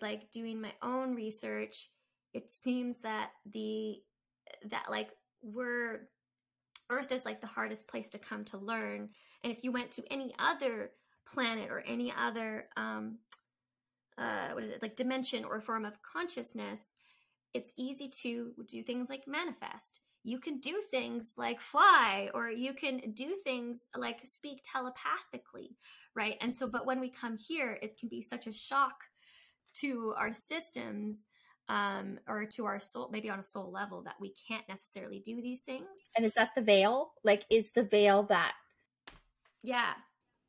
like 0.02 0.32
doing 0.32 0.60
my 0.60 0.72
own 0.82 1.14
research, 1.14 1.90
it 2.34 2.52
seems 2.52 3.02
that 3.02 3.32
the 3.52 3.98
that 4.70 4.90
like 4.90 5.10
we're 5.42 6.08
Earth 6.90 7.12
is 7.12 7.26
like 7.26 7.42
the 7.42 7.48
hardest 7.48 7.90
place 7.90 8.10
to 8.12 8.20
come 8.20 8.46
to 8.46 8.58
learn. 8.58 9.10
And 9.44 9.52
if 9.52 9.64
you 9.64 9.72
went 9.72 9.92
to 9.92 10.04
any 10.12 10.34
other 10.38 10.92
planet 11.26 11.70
or 11.70 11.82
any 11.82 12.14
other, 12.18 12.68
um, 12.78 13.20
uh, 14.18 14.50
what 14.54 14.64
is 14.64 14.70
it, 14.70 14.82
like 14.82 14.96
dimension 14.96 15.44
or 15.44 15.60
form 15.62 15.86
of 15.86 16.02
consciousness, 16.02 16.96
it's 17.54 17.74
easy 17.78 18.10
to 18.22 18.52
do 18.68 18.82
things 18.82 19.10
like 19.10 19.24
manifest. 19.28 20.02
You 20.24 20.40
can 20.40 20.60
do 20.60 20.82
things 20.90 21.34
like 21.38 21.60
fly, 21.60 22.30
or 22.34 22.50
you 22.50 22.74
can 22.74 23.12
do 23.14 23.36
things 23.44 23.88
like 23.96 24.20
speak 24.24 24.62
telepathically, 24.64 25.76
right? 26.16 26.38
And 26.42 26.56
so, 26.56 26.68
but 26.68 26.86
when 26.86 27.00
we 27.00 27.10
come 27.10 27.38
here, 27.38 27.78
it 27.82 27.98
can 27.98 28.10
be 28.10 28.22
such 28.22 28.48
a 28.48 28.52
shock 28.52 29.04
to 29.76 30.14
our 30.18 30.34
systems 30.34 31.28
um, 31.70 32.20
or 32.28 32.46
to 32.46 32.66
our 32.66 32.80
soul, 32.80 33.10
maybe 33.12 33.30
on 33.30 33.40
a 33.40 33.44
soul 33.44 33.72
level, 33.72 34.04
that 34.04 34.16
we 34.20 34.34
can't 34.48 34.68
necessarily 34.68 35.20
do 35.20 35.42
these 35.42 35.62
things. 35.62 35.88
And 36.16 36.26
is 36.26 36.36
that 36.36 36.52
the 36.56 36.62
veil? 36.62 37.12
Like, 37.24 37.46
is 37.50 37.72
the 37.72 37.84
veil 37.84 38.24
that? 38.24 38.54
Yeah. 39.64 39.94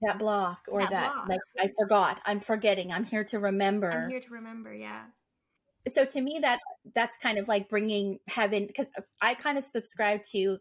That 0.03 0.18
block 0.18 0.66
or 0.68 0.81
that, 0.81 0.90
that 0.90 1.14
block. 1.14 1.29
like 1.29 1.40
I 1.59 1.70
forgot. 1.79 2.20
I'm 2.27 2.40
forgetting. 2.40 2.92
I'm 2.92 3.05
here 3.05 3.24
to 3.24 3.38
remember. 3.38 3.90
I'm 3.90 4.11
here 4.11 4.20
to 4.20 4.31
remember. 4.31 4.74
Yeah. 4.74 5.05
So 5.87 6.05
to 6.05 6.20
me, 6.20 6.38
that 6.42 6.59
that's 6.94 7.16
kind 7.16 7.38
of 7.38 7.46
like 7.46 7.68
bringing 7.68 8.18
heaven 8.27 8.66
because 8.66 8.90
I 9.22 9.35
kind 9.35 9.57
of 9.57 9.64
subscribe 9.64 10.22
to 10.33 10.59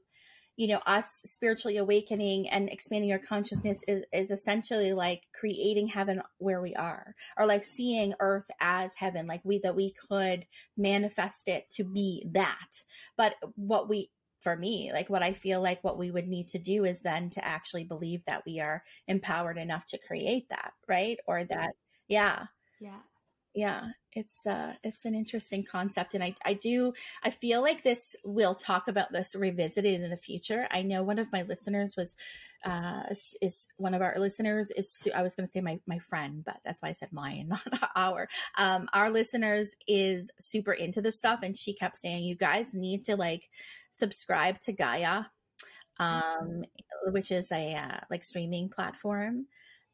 you 0.56 0.68
know 0.68 0.82
us 0.86 1.22
spiritually 1.26 1.78
awakening 1.78 2.50
and 2.50 2.70
expanding 2.70 3.12
our 3.12 3.20
consciousness 3.20 3.84
is, 3.88 4.04
is 4.12 4.32
essentially 4.32 4.94
like 4.94 5.24
creating 5.34 5.88
heaven 5.88 6.22
where 6.38 6.62
we 6.62 6.76
are 6.76 7.16
or 7.38 7.46
like 7.46 7.64
seeing 7.66 8.14
earth 8.20 8.50
as 8.60 8.96
heaven 8.96 9.28
like 9.28 9.42
we 9.44 9.58
that 9.60 9.76
we 9.76 9.92
could 9.92 10.46
manifest 10.78 11.48
it 11.48 11.70
to 11.70 11.84
be 11.84 12.26
that. 12.32 12.84
But 13.18 13.36
what 13.56 13.90
we 13.90 14.10
for 14.42 14.58
me 14.58 14.92
like 14.92 15.10
what 15.10 15.24
i 15.24 15.32
feel 15.32 15.62
like 15.62 15.82
what 15.86 15.98
we 15.98 16.12
would 16.12 16.28
need 16.28 16.50
to 16.50 16.60
do 16.60 16.84
is 16.84 17.02
then 17.02 17.30
to 17.30 17.46
actually 17.46 17.86
believe 17.86 18.26
that 18.26 18.44
we 18.46 18.60
are 18.60 18.84
empowered 19.08 19.58
enough 19.58 19.86
to 19.86 19.98
create 20.06 20.50
that 20.50 20.74
right? 20.90 21.18
Or 21.28 21.46
that 21.46 21.72
yeah. 22.10 22.48
Yeah 22.82 23.00
yeah 23.54 23.90
it's 24.16 24.46
uh 24.46 24.74
it's 24.84 25.06
an 25.06 25.16
interesting 25.16 25.64
concept 25.64 26.14
and 26.14 26.24
i 26.24 26.34
i 26.46 26.54
do 26.54 26.94
i 27.24 27.30
feel 27.30 27.62
like 27.62 27.84
this 27.84 28.16
we'll 28.24 28.56
talk 28.56 28.88
about 28.88 29.12
this 29.12 29.36
revisited 29.36 30.02
in 30.02 30.10
the 30.10 30.16
future. 30.16 30.68
I 30.72 30.82
know 30.82 31.04
one 31.04 31.20
of 31.20 31.32
my 31.32 31.44
listeners 31.44 31.96
was 31.98 32.16
uh 32.66 33.04
is, 33.42 33.68
one 33.78 33.94
of 33.94 34.02
our 34.02 34.16
listeners 34.18 34.72
is 34.72 35.08
i 35.16 35.22
was 35.22 35.36
going 35.36 35.46
to 35.46 35.52
say 35.52 35.62
my 35.62 35.80
my 35.86 36.00
friend 36.00 36.44
but 36.46 36.58
that's 36.64 36.82
why 36.82 36.90
i 36.90 36.94
said 36.94 37.12
mine 37.12 37.48
not 37.50 37.90
our. 37.96 38.28
Um 38.58 38.88
our 38.94 39.10
listeners 39.10 39.76
is 39.88 40.32
super 40.40 40.74
into 40.74 41.02
this 41.02 41.20
stuff 41.20 41.40
and 41.44 41.56
she 41.56 41.74
kept 41.74 41.98
saying 41.98 42.24
you 42.24 42.36
guys 42.36 42.74
need 42.74 43.06
to 43.06 43.16
like 43.16 43.50
subscribe 43.92 44.60
to 44.62 44.72
gaia 44.72 45.24
um 46.00 46.64
which 47.08 47.32
is 47.32 47.52
a 47.52 47.76
uh, 47.76 48.00
like 48.10 48.24
streaming 48.24 48.70
platform 48.70 49.46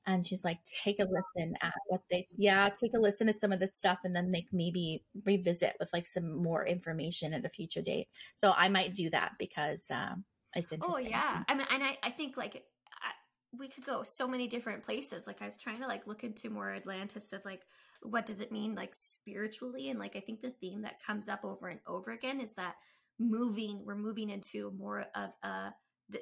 and 0.09 0.25
she's 0.25 0.43
like 0.43 0.57
take 0.83 0.99
a 0.99 1.03
listen 1.03 1.53
at 1.61 1.73
what 1.87 2.01
they 2.09 2.27
yeah 2.35 2.67
take 2.69 2.93
a 2.95 2.99
listen 2.99 3.29
at 3.29 3.39
some 3.39 3.51
of 3.51 3.59
the 3.59 3.69
stuff 3.71 3.99
and 4.03 4.15
then 4.15 4.31
like 4.31 4.47
maybe 4.51 5.03
revisit 5.25 5.75
with 5.79 5.89
like 5.93 6.07
some 6.07 6.41
more 6.41 6.65
information 6.65 7.33
at 7.33 7.45
a 7.45 7.49
future 7.49 7.81
date. 7.81 8.07
So 8.35 8.53
i 8.57 8.67
might 8.67 8.95
do 8.95 9.09
that 9.11 9.33
because 9.37 9.87
um 9.91 10.25
it's 10.55 10.71
oh, 10.71 10.75
interesting. 10.75 11.07
oh 11.07 11.09
yeah. 11.09 11.43
I 11.47 11.53
mean 11.53 11.67
and 11.69 11.83
i, 11.83 11.97
I 12.03 12.09
think 12.09 12.35
like 12.35 12.55
I, 12.55 13.11
we 13.57 13.67
could 13.67 13.85
go 13.85 14.03
so 14.03 14.27
many 14.27 14.47
different 14.47 14.83
places. 14.83 15.27
Like 15.27 15.41
i 15.41 15.45
was 15.45 15.57
trying 15.57 15.79
to 15.81 15.87
like 15.87 16.07
look 16.07 16.23
into 16.23 16.49
more 16.49 16.71
atlantis 16.71 17.31
of 17.31 17.45
like 17.45 17.61
what 18.01 18.25
does 18.25 18.39
it 18.39 18.51
mean 18.51 18.75
like 18.75 18.95
spiritually? 18.95 19.89
And 19.89 19.99
like 19.99 20.15
i 20.15 20.21
think 20.21 20.41
the 20.41 20.55
theme 20.59 20.81
that 20.81 21.03
comes 21.05 21.29
up 21.29 21.45
over 21.45 21.67
and 21.67 21.79
over 21.87 22.11
again 22.11 22.41
is 22.41 22.55
that 22.55 22.75
moving 23.19 23.83
we're 23.85 23.95
moving 23.95 24.29
into 24.29 24.71
more 24.79 25.05
of 25.13 25.29
a 25.43 25.73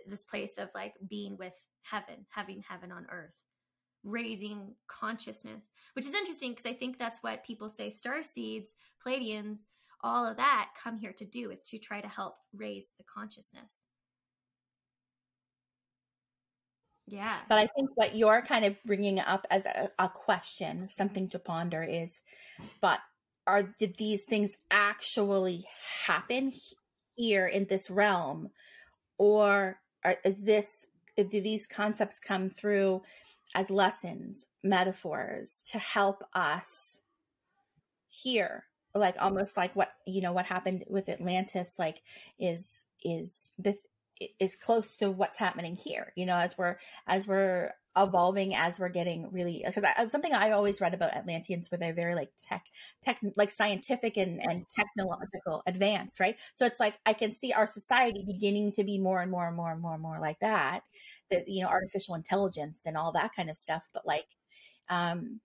this 0.07 0.25
place 0.25 0.57
of 0.57 0.67
like 0.75 0.95
being 1.07 1.37
with 1.37 1.53
heaven 1.83 2.25
having 2.29 2.61
heaven 2.67 2.91
on 2.91 3.05
earth 3.09 3.46
raising 4.03 4.75
consciousness, 4.87 5.71
which 5.93 6.05
is 6.05 6.13
interesting 6.13 6.51
because 6.51 6.65
I 6.65 6.73
think 6.73 6.97
that's 6.97 7.23
what 7.23 7.45
people 7.45 7.69
say 7.69 7.89
star 7.89 8.23
seeds, 8.23 8.75
Pleiadians, 9.05 9.65
all 10.01 10.27
of 10.27 10.37
that 10.37 10.69
come 10.81 10.97
here 10.97 11.13
to 11.13 11.25
do 11.25 11.51
is 11.51 11.63
to 11.63 11.77
try 11.77 12.01
to 12.01 12.07
help 12.07 12.35
raise 12.55 12.93
the 12.97 13.03
consciousness. 13.03 13.85
Yeah. 17.07 17.37
But 17.47 17.57
I 17.57 17.67
think 17.67 17.89
what 17.95 18.15
you're 18.15 18.41
kind 18.41 18.65
of 18.65 18.75
bringing 18.85 19.19
up 19.19 19.47
as 19.49 19.65
a, 19.65 19.89
a 19.97 20.09
question, 20.09 20.89
something 20.91 21.29
to 21.29 21.39
ponder 21.39 21.81
is, 21.81 22.21
but 22.81 22.99
are 23.47 23.63
did 23.63 23.95
these 23.97 24.25
things 24.25 24.57
actually 24.69 25.63
happen 26.05 26.51
here 27.15 27.47
in 27.47 27.65
this 27.65 27.89
realm, 27.89 28.49
or 29.17 29.79
are, 30.03 30.17
is 30.25 30.43
this 30.43 30.87
do 31.15 31.41
these 31.41 31.65
concepts 31.65 32.19
come 32.19 32.49
through 32.49 33.01
as 33.55 33.71
lessons, 33.71 34.45
metaphors 34.63 35.63
to 35.71 35.79
help 35.79 36.23
us 36.33 37.01
hear 38.09 38.65
like 38.95 39.15
almost 39.19 39.57
like 39.57 39.75
what 39.75 39.91
you 40.05 40.21
know 40.21 40.33
what 40.33 40.45
happened 40.45 40.83
with 40.89 41.09
Atlantis 41.09 41.77
like 41.77 42.01
is 42.39 42.87
is 43.03 43.53
this 43.59 43.85
is 44.39 44.55
close 44.55 44.97
to 44.97 45.11
what's 45.11 45.37
happening 45.37 45.75
here 45.75 46.11
you 46.15 46.25
know 46.25 46.37
as 46.37 46.57
we're 46.57 46.77
as 47.05 47.27
we're 47.27 47.71
evolving 47.97 48.55
as 48.55 48.79
we're 48.79 48.89
getting 48.89 49.31
really 49.31 49.63
because 49.65 49.83
something 50.11 50.33
I 50.33 50.51
always 50.51 50.79
read 50.79 50.93
about 50.93 51.15
Atlanteans 51.15 51.71
where 51.71 51.79
they're 51.79 51.93
very 51.93 52.15
like 52.15 52.31
tech 52.41 52.65
tech 53.01 53.19
like 53.35 53.51
scientific 53.51 54.17
and, 54.17 54.41
and 54.41 54.65
technological 54.69 55.63
advanced 55.65 56.19
right? 56.19 56.39
So 56.53 56.65
it's 56.65 56.79
like 56.79 56.99
I 57.05 57.13
can 57.13 57.31
see 57.31 57.53
our 57.53 57.67
society 57.67 58.23
beginning 58.25 58.71
to 58.73 58.83
be 58.83 58.97
more 58.99 59.21
and 59.21 59.31
more 59.31 59.47
and 59.47 59.55
more 59.55 59.71
and 59.71 59.81
more 59.81 59.93
and 59.93 60.01
more 60.01 60.19
like 60.19 60.39
that 60.39 60.81
that 61.31 61.47
you 61.47 61.63
know 61.63 61.69
artificial 61.69 62.15
intelligence 62.15 62.85
and 62.85 62.97
all 62.97 63.11
that 63.13 63.33
kind 63.35 63.49
of 63.49 63.57
stuff 63.57 63.87
but 63.93 64.05
like 64.05 64.27
um 64.89 65.39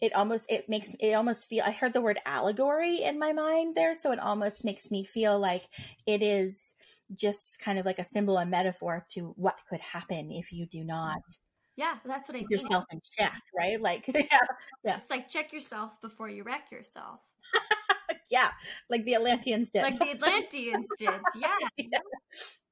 it 0.00 0.14
almost 0.14 0.50
it 0.50 0.68
makes 0.68 0.94
it 0.98 1.12
almost 1.12 1.48
feel 1.48 1.64
i 1.64 1.70
heard 1.70 1.92
the 1.92 2.00
word 2.00 2.18
allegory 2.24 3.02
in 3.02 3.18
my 3.18 3.32
mind 3.32 3.74
there 3.74 3.94
so 3.94 4.12
it 4.12 4.18
almost 4.18 4.64
makes 4.64 4.90
me 4.90 5.04
feel 5.04 5.38
like 5.38 5.68
it 6.06 6.22
is 6.22 6.74
just 7.14 7.60
kind 7.60 7.78
of 7.78 7.84
like 7.84 7.98
a 7.98 8.04
symbol 8.04 8.38
a 8.38 8.46
metaphor 8.46 9.06
to 9.10 9.32
what 9.36 9.56
could 9.68 9.80
happen 9.80 10.30
if 10.30 10.52
you 10.52 10.66
do 10.66 10.84
not 10.84 11.20
yeah, 11.76 11.94
that's 12.04 12.28
what 12.28 12.36
I 12.36 12.40
mean. 12.40 12.48
Yourself 12.50 12.84
in 12.90 13.00
check, 13.16 13.40
right? 13.56 13.80
Like, 13.80 14.06
yeah, 14.14 14.24
yeah. 14.84 14.96
It's 14.98 15.10
like 15.10 15.28
check 15.28 15.52
yourself 15.52 16.00
before 16.00 16.28
you 16.28 16.42
wreck 16.42 16.70
yourself. 16.70 17.20
yeah, 18.30 18.50
like 18.88 19.04
the 19.04 19.14
Atlanteans 19.14 19.70
did. 19.70 19.82
Like 19.82 19.98
the 19.98 20.10
Atlanteans 20.10 20.86
did. 20.98 21.10
Yeah. 21.36 21.56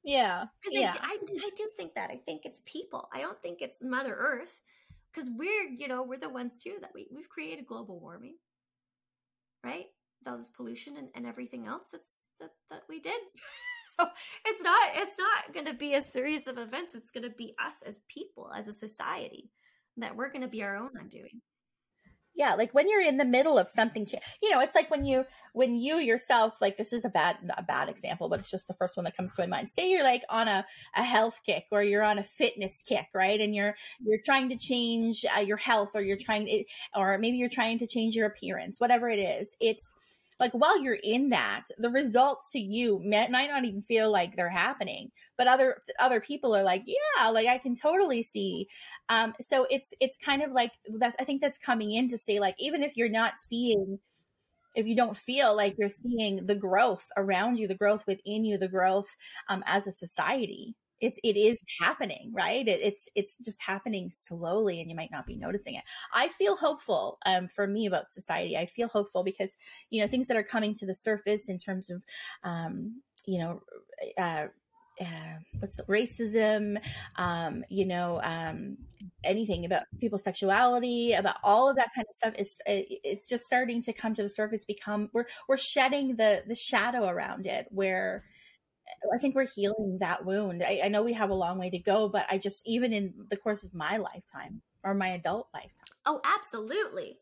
Yeah. 0.05 0.45
Because 0.63 0.81
yeah. 0.81 0.95
I, 1.03 1.19
I, 1.21 1.37
I 1.47 1.51
do 1.55 1.69
think 1.77 1.95
that. 1.95 2.11
I 2.11 2.17
think 2.17 2.43
it's 2.45 2.63
people. 2.65 3.09
I 3.13 3.21
don't 3.21 3.41
think 3.43 3.61
it's 3.61 3.83
Mother 3.83 4.15
Earth. 4.15 4.61
Because 5.13 5.31
we're, 5.37 5.69
you 5.69 5.89
know, 5.89 6.03
we're 6.03 6.19
the 6.19 6.29
ones 6.29 6.59
too 6.59 6.77
that 6.81 6.93
we, 6.95 7.09
we've 7.15 7.29
created 7.29 7.67
global 7.67 7.99
warming, 7.99 8.37
right? 9.65 9.87
All 10.27 10.37
this 10.37 10.49
pollution 10.49 10.97
and, 10.97 11.09
and 11.15 11.27
everything 11.27 11.67
else 11.67 11.89
that's 11.91 12.25
that, 12.41 12.53
that 12.71 12.83
we 12.89 13.01
did. 13.01 13.21
So 13.99 14.07
it's 14.45 14.63
not 14.63 14.91
it's 14.95 15.17
not 15.19 15.53
going 15.53 15.67
to 15.67 15.75
be 15.75 15.95
a 15.95 16.03
series 16.03 16.47
of 16.47 16.59
events. 16.59 16.95
It's 16.95 17.11
going 17.11 17.25
to 17.25 17.35
be 17.37 17.55
us 17.65 17.83
as 17.87 18.03
people 18.09 18.51
as 18.57 18.69
a 18.69 18.75
society 18.75 19.51
that 19.97 20.17
we're 20.17 20.31
going 20.31 20.43
to 20.43 20.49
be 20.49 20.63
our 20.63 20.77
own 20.77 20.91
undoing. 20.95 21.41
Yeah 22.35 22.55
like 22.55 22.73
when 22.73 22.89
you're 22.89 23.01
in 23.01 23.17
the 23.17 23.25
middle 23.25 23.59
of 23.59 23.69
something 23.69 24.07
you 24.41 24.51
know 24.51 24.61
it's 24.61 24.77
like 24.77 24.93
when 24.93 25.05
you 25.05 25.25
when 25.55 25.75
you 25.75 25.97
yourself 25.97 26.55
like 26.61 26.77
this 26.77 26.93
is 26.93 27.05
a 27.05 27.09
bad 27.09 27.37
a 27.57 27.65
bad 27.65 27.89
example 27.89 28.29
but 28.29 28.39
it's 28.39 28.51
just 28.51 28.69
the 28.69 28.75
first 28.75 28.97
one 28.97 29.03
that 29.05 29.17
comes 29.17 29.35
to 29.35 29.43
my 29.43 29.47
mind. 29.47 29.69
Say 29.69 29.91
you're 29.91 30.05
like 30.05 30.23
on 30.31 30.47
a, 30.47 30.65
a 30.95 31.03
health 31.03 31.41
kick 31.45 31.65
or 31.73 31.83
you're 31.83 32.05
on 32.05 32.19
a 32.19 32.23
fitness 32.23 32.83
kick 32.89 33.09
right? 33.13 33.41
And 33.41 33.55
you're 33.55 33.75
you're 34.01 34.21
trying 34.25 34.49
to 34.51 34.57
change 34.57 35.25
uh, 35.37 35.41
your 35.41 35.57
health 35.57 35.91
or 35.95 36.03
you're 36.03 36.17
trying 36.17 36.47
to 36.47 36.65
or 36.95 37.19
maybe 37.19 37.39
you're 37.39 37.49
trying 37.49 37.81
to 37.81 37.89
change 37.89 38.15
your 38.15 38.27
appearance 38.27 38.81
whatever 38.81 39.09
it 39.09 39.19
is. 39.19 39.57
It's 39.61 39.93
like 40.41 40.53
while 40.53 40.81
you're 40.81 40.99
in 41.03 41.31
that, 41.31 41.65
the 41.79 41.91
results 41.91 42.51
to 42.53 42.59
you 42.59 43.01
might 43.05 43.31
not 43.31 43.65
even 43.65 43.83
feel 43.83 44.11
like 44.11 44.37
they're 44.37 44.49
happening, 44.49 45.11
but 45.37 45.47
other 45.47 45.83
other 45.99 46.21
people 46.21 46.55
are 46.55 46.63
like, 46.63 46.85
yeah, 46.87 47.31
like 47.31 47.49
I 47.49 47.59
can 47.59 47.75
totally 47.75 48.23
see. 48.23 48.69
Um, 49.09 49.35
so 49.41 49.67
it's 49.71 49.95
it's 50.01 50.17
kind 50.17 50.43
of 50.43 50.53
like 50.53 50.73
that. 50.99 51.17
I 51.19 51.25
think 51.25 51.41
that's 51.41 51.59
coming 51.59 51.93
in 51.93 52.09
to 52.09 52.19
say 52.19 52.39
like 52.41 52.55
even 52.59 52.83
if 52.83 52.97
you're 52.97 53.09
not 53.09 53.39
seeing 53.39 53.99
if 54.75 54.87
you 54.87 54.95
don't 54.95 55.17
feel 55.17 55.57
like 55.57 55.75
you're 55.79 55.89
seeing 55.89 56.45
the 56.45 56.55
growth 56.55 57.07
around 57.17 57.59
you, 57.59 57.67
the 57.67 57.75
growth 57.75 58.05
within 58.07 58.45
you, 58.45 58.59
the 58.59 58.69
growth 58.69 59.09
um, 59.49 59.65
as 59.67 59.87
a 59.87 59.93
society, 59.93 60.77
it's 61.01 61.19
it 61.23 61.37
is 61.37 61.65
happening 61.81 62.31
right 62.33 62.67
it, 62.69 62.81
it's 62.83 63.09
it's 63.15 63.37
just 63.39 63.63
happening 63.63 64.09
slowly 64.11 64.81
and 64.81 64.91
you 64.91 64.97
might 64.97 65.11
not 65.11 65.27
be 65.27 65.37
noticing 65.37 65.75
it 65.75 65.85
i 66.15 66.29
feel 66.29 66.57
hopeful 66.57 67.19
um, 67.27 67.49
for 67.49 67.67
me 67.67 67.87
about 67.87 68.13
society 68.13 68.57
i 68.57 68.67
feel 68.67 68.89
hopeful 68.89 69.23
because 69.23 69.57
you 69.91 70.01
know 70.01 70.09
things 70.09 70.29
that 70.29 70.37
are 70.37 70.43
coming 70.43 70.75
to 70.75 70.87
the 70.87 70.95
surface 70.95 71.49
in 71.49 71.59
terms 71.59 71.91
of 71.91 72.05
um, 72.45 73.01
you 73.27 73.39
know 73.39 73.61
uh, 74.17 74.47
uh, 75.01 75.37
what's 75.59 75.77
the, 75.77 75.83
racism, 75.85 76.77
um, 77.17 77.65
you 77.69 77.87
know, 77.87 78.21
um, 78.23 78.77
anything 79.25 79.65
about 79.65 79.85
people's 80.01 80.25
sexuality, 80.25 81.13
about 81.13 81.37
all 81.43 81.71
of 81.71 81.77
that 81.77 81.91
kind 81.95 82.07
of 82.09 82.17
stuff 82.17 82.35
is 82.39 82.59
is 83.05 83.27
just 83.27 83.45
starting 83.47 83.83
to 83.83 83.93
come 83.93 84.15
to 84.15 84.23
the 84.23 84.29
surface. 84.29 84.65
Become 84.65 85.11
we're 85.13 85.27
we're 85.49 85.57
shedding 85.57 86.17
the 86.17 86.43
the 86.47 86.55
shadow 86.55 87.07
around 87.07 87.47
it, 87.47 87.67
where 87.71 88.25
I 89.15 89.19
think 89.19 89.35
we're 89.35 89.47
healing 89.47 89.99
that 90.01 90.25
wound. 90.25 90.63
I, 90.63 90.83
I 90.85 90.89
know 90.89 91.03
we 91.03 91.13
have 91.15 91.31
a 91.31 91.35
long 91.35 91.59
way 91.59 91.71
to 91.71 91.79
go, 91.79 92.09
but 92.09 92.27
I 92.31 92.39
just, 92.39 92.67
even 92.67 92.93
in 92.93 93.15
the 93.29 93.37
course 93.37 93.65
of 93.65 93.75
my 93.75 93.97
lifetime 93.97 94.63
or 94.85 94.95
my 94.95 95.09
adult 95.09 95.49
lifetime, 95.55 95.97
Oh, 96.07 96.21
absolutely. 96.25 97.19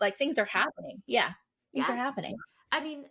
like 0.00 0.16
things 0.16 0.38
are 0.38 0.44
happening. 0.44 1.02
Yeah, 1.06 1.30
things 1.74 1.88
are 1.88 1.96
happening. 1.96 2.36
I 2.70 2.82
mean, 2.82 3.04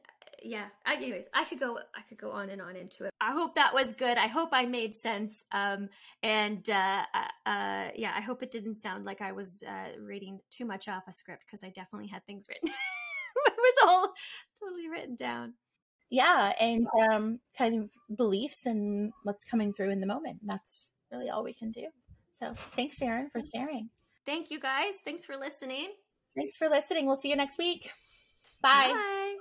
yeah. 0.44 0.66
I, 0.86 0.96
anyways, 0.96 1.30
I 1.34 1.46
could 1.46 1.60
go. 1.60 1.78
I 1.96 2.02
could 2.10 2.18
go 2.18 2.32
on 2.32 2.50
and 2.50 2.62
on 2.62 2.76
into 2.76 3.06
it. 3.06 3.12
I 3.22 3.32
hope 3.32 3.56
that 3.56 3.74
was 3.74 3.94
good. 3.94 4.18
I 4.18 4.26
hope 4.28 4.50
I 4.52 4.66
made 4.66 4.96
sense. 4.96 5.44
Um, 5.52 5.90
and 6.24 6.68
uh, 6.70 7.04
uh, 7.14 7.50
uh, 7.50 7.90
yeah, 7.96 8.12
I 8.16 8.22
hope 8.22 8.42
it 8.42 8.52
didn't 8.52 8.78
sound 8.78 9.06
like 9.06 9.22
I 9.22 9.34
was 9.34 9.64
uh, 9.68 10.02
reading 10.02 10.40
too 10.50 10.66
much 10.66 10.88
off 10.88 11.04
a 11.08 11.14
script 11.14 11.44
because 11.46 11.64
I 11.64 11.70
definitely 11.70 12.08
had 12.08 12.26
things 12.26 12.48
written. 12.50 12.70
it 13.46 13.54
was 13.58 13.74
all 13.88 14.14
totally 14.60 14.90
written 14.90 15.16
down. 15.16 15.54
Yeah, 16.12 16.52
and 16.60 16.86
um, 17.10 17.40
kind 17.58 17.82
of 17.82 18.18
beliefs 18.18 18.66
and 18.66 19.14
what's 19.24 19.46
coming 19.46 19.74
through 19.74 19.92
in 19.92 20.02
the 20.02 20.08
moment. 20.08 20.40
That's 20.44 20.92
really 21.12 21.30
all 21.30 21.44
we 21.44 21.54
can 21.54 21.72
do. 21.72 21.88
So 22.34 22.54
thanks, 22.76 23.02
Erin, 23.02 23.30
for 23.30 23.42
sharing. 23.56 23.90
Thank 24.26 24.52
you 24.52 24.60
guys. 24.60 24.96
Thanks 25.06 25.26
for 25.26 25.38
listening. 25.38 25.94
Thanks 26.36 26.58
for 26.58 26.70
listening. 26.70 27.06
We'll 27.06 27.16
see 27.16 27.30
you 27.30 27.36
next 27.36 27.58
week. 27.58 27.90
Bye. 28.62 28.92
Bye. 28.94 29.38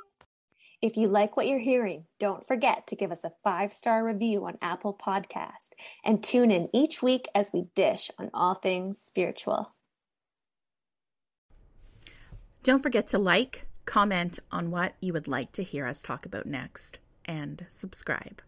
If 0.81 0.97
you 0.97 1.09
like 1.09 1.37
what 1.37 1.47
you're 1.47 1.59
hearing, 1.59 2.05
don't 2.19 2.47
forget 2.47 2.87
to 2.87 2.97
give 2.97 3.13
us 3.13 3.25
a 3.25 3.33
five 3.45 3.73
star 3.73 4.05
review 4.05 4.47
on 4.47 4.57
Apple 4.63 4.95
Podcast 4.95 5.73
and 6.05 6.23
tune 6.23 6.51
in 6.51 6.71
each 6.73 7.03
week 7.03 7.27
as 7.35 7.51
we 7.53 7.67
dish 7.75 8.11
on 8.19 8.31
all 8.33 8.55
things 8.55 8.99
spiritual. 8.99 9.75
Don't 12.63 12.83
forget 12.83 13.09
to 13.09 13.19
like, 13.19 13.67
comment 13.91 14.39
on 14.53 14.71
what 14.71 14.95
you 15.01 15.13
would 15.13 15.27
like 15.27 15.51
to 15.51 15.65
hear 15.65 15.85
us 15.85 16.01
talk 16.01 16.25
about 16.25 16.47
next, 16.47 17.01
and 17.25 17.67
subscribe. 17.69 18.41